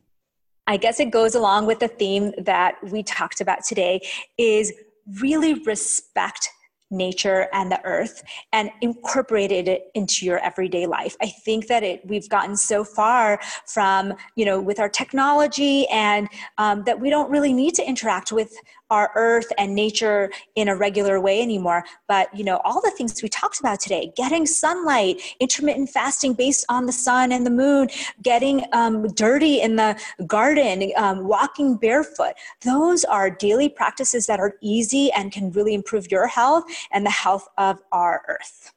[0.68, 4.02] I guess it goes along with the theme that we talked about today
[4.38, 4.72] is
[5.20, 6.50] really respect
[6.94, 11.16] nature and the earth and incorporated it into your everyday life.
[11.22, 16.30] I think that it we've gotten so far from you know with our technology and
[16.58, 18.54] um, that we don't really need to interact with
[18.90, 23.22] our earth and nature in a regular way anymore but you know all the things
[23.24, 27.88] we talked about today getting sunlight intermittent fasting based on the sun and the moon
[28.22, 34.56] getting um, dirty in the garden um, walking barefoot those are daily practices that are
[34.62, 38.74] easy and can really improve your health and the health of our earth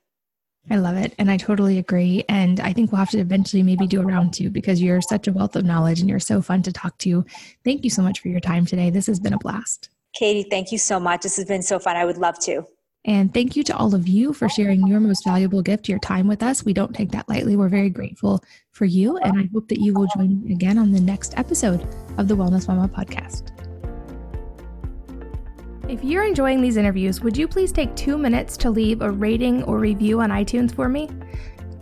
[0.68, 1.14] I love it.
[1.18, 2.24] And I totally agree.
[2.28, 5.28] And I think we'll have to eventually maybe do a round two because you're such
[5.28, 7.24] a wealth of knowledge and you're so fun to talk to.
[7.64, 8.90] Thank you so much for your time today.
[8.90, 9.90] This has been a blast.
[10.16, 11.22] Katie, thank you so much.
[11.22, 11.96] This has been so fun.
[11.96, 12.64] I would love to.
[13.04, 16.26] And thank you to all of you for sharing your most valuable gift, your time
[16.26, 16.64] with us.
[16.64, 17.54] We don't take that lightly.
[17.54, 18.42] We're very grateful
[18.72, 19.18] for you.
[19.18, 21.86] And I hope that you will join me again on the next episode
[22.18, 23.52] of the Wellness Mama podcast.
[25.88, 29.62] If you're enjoying these interviews, would you please take two minutes to leave a rating
[29.64, 31.08] or review on iTunes for me?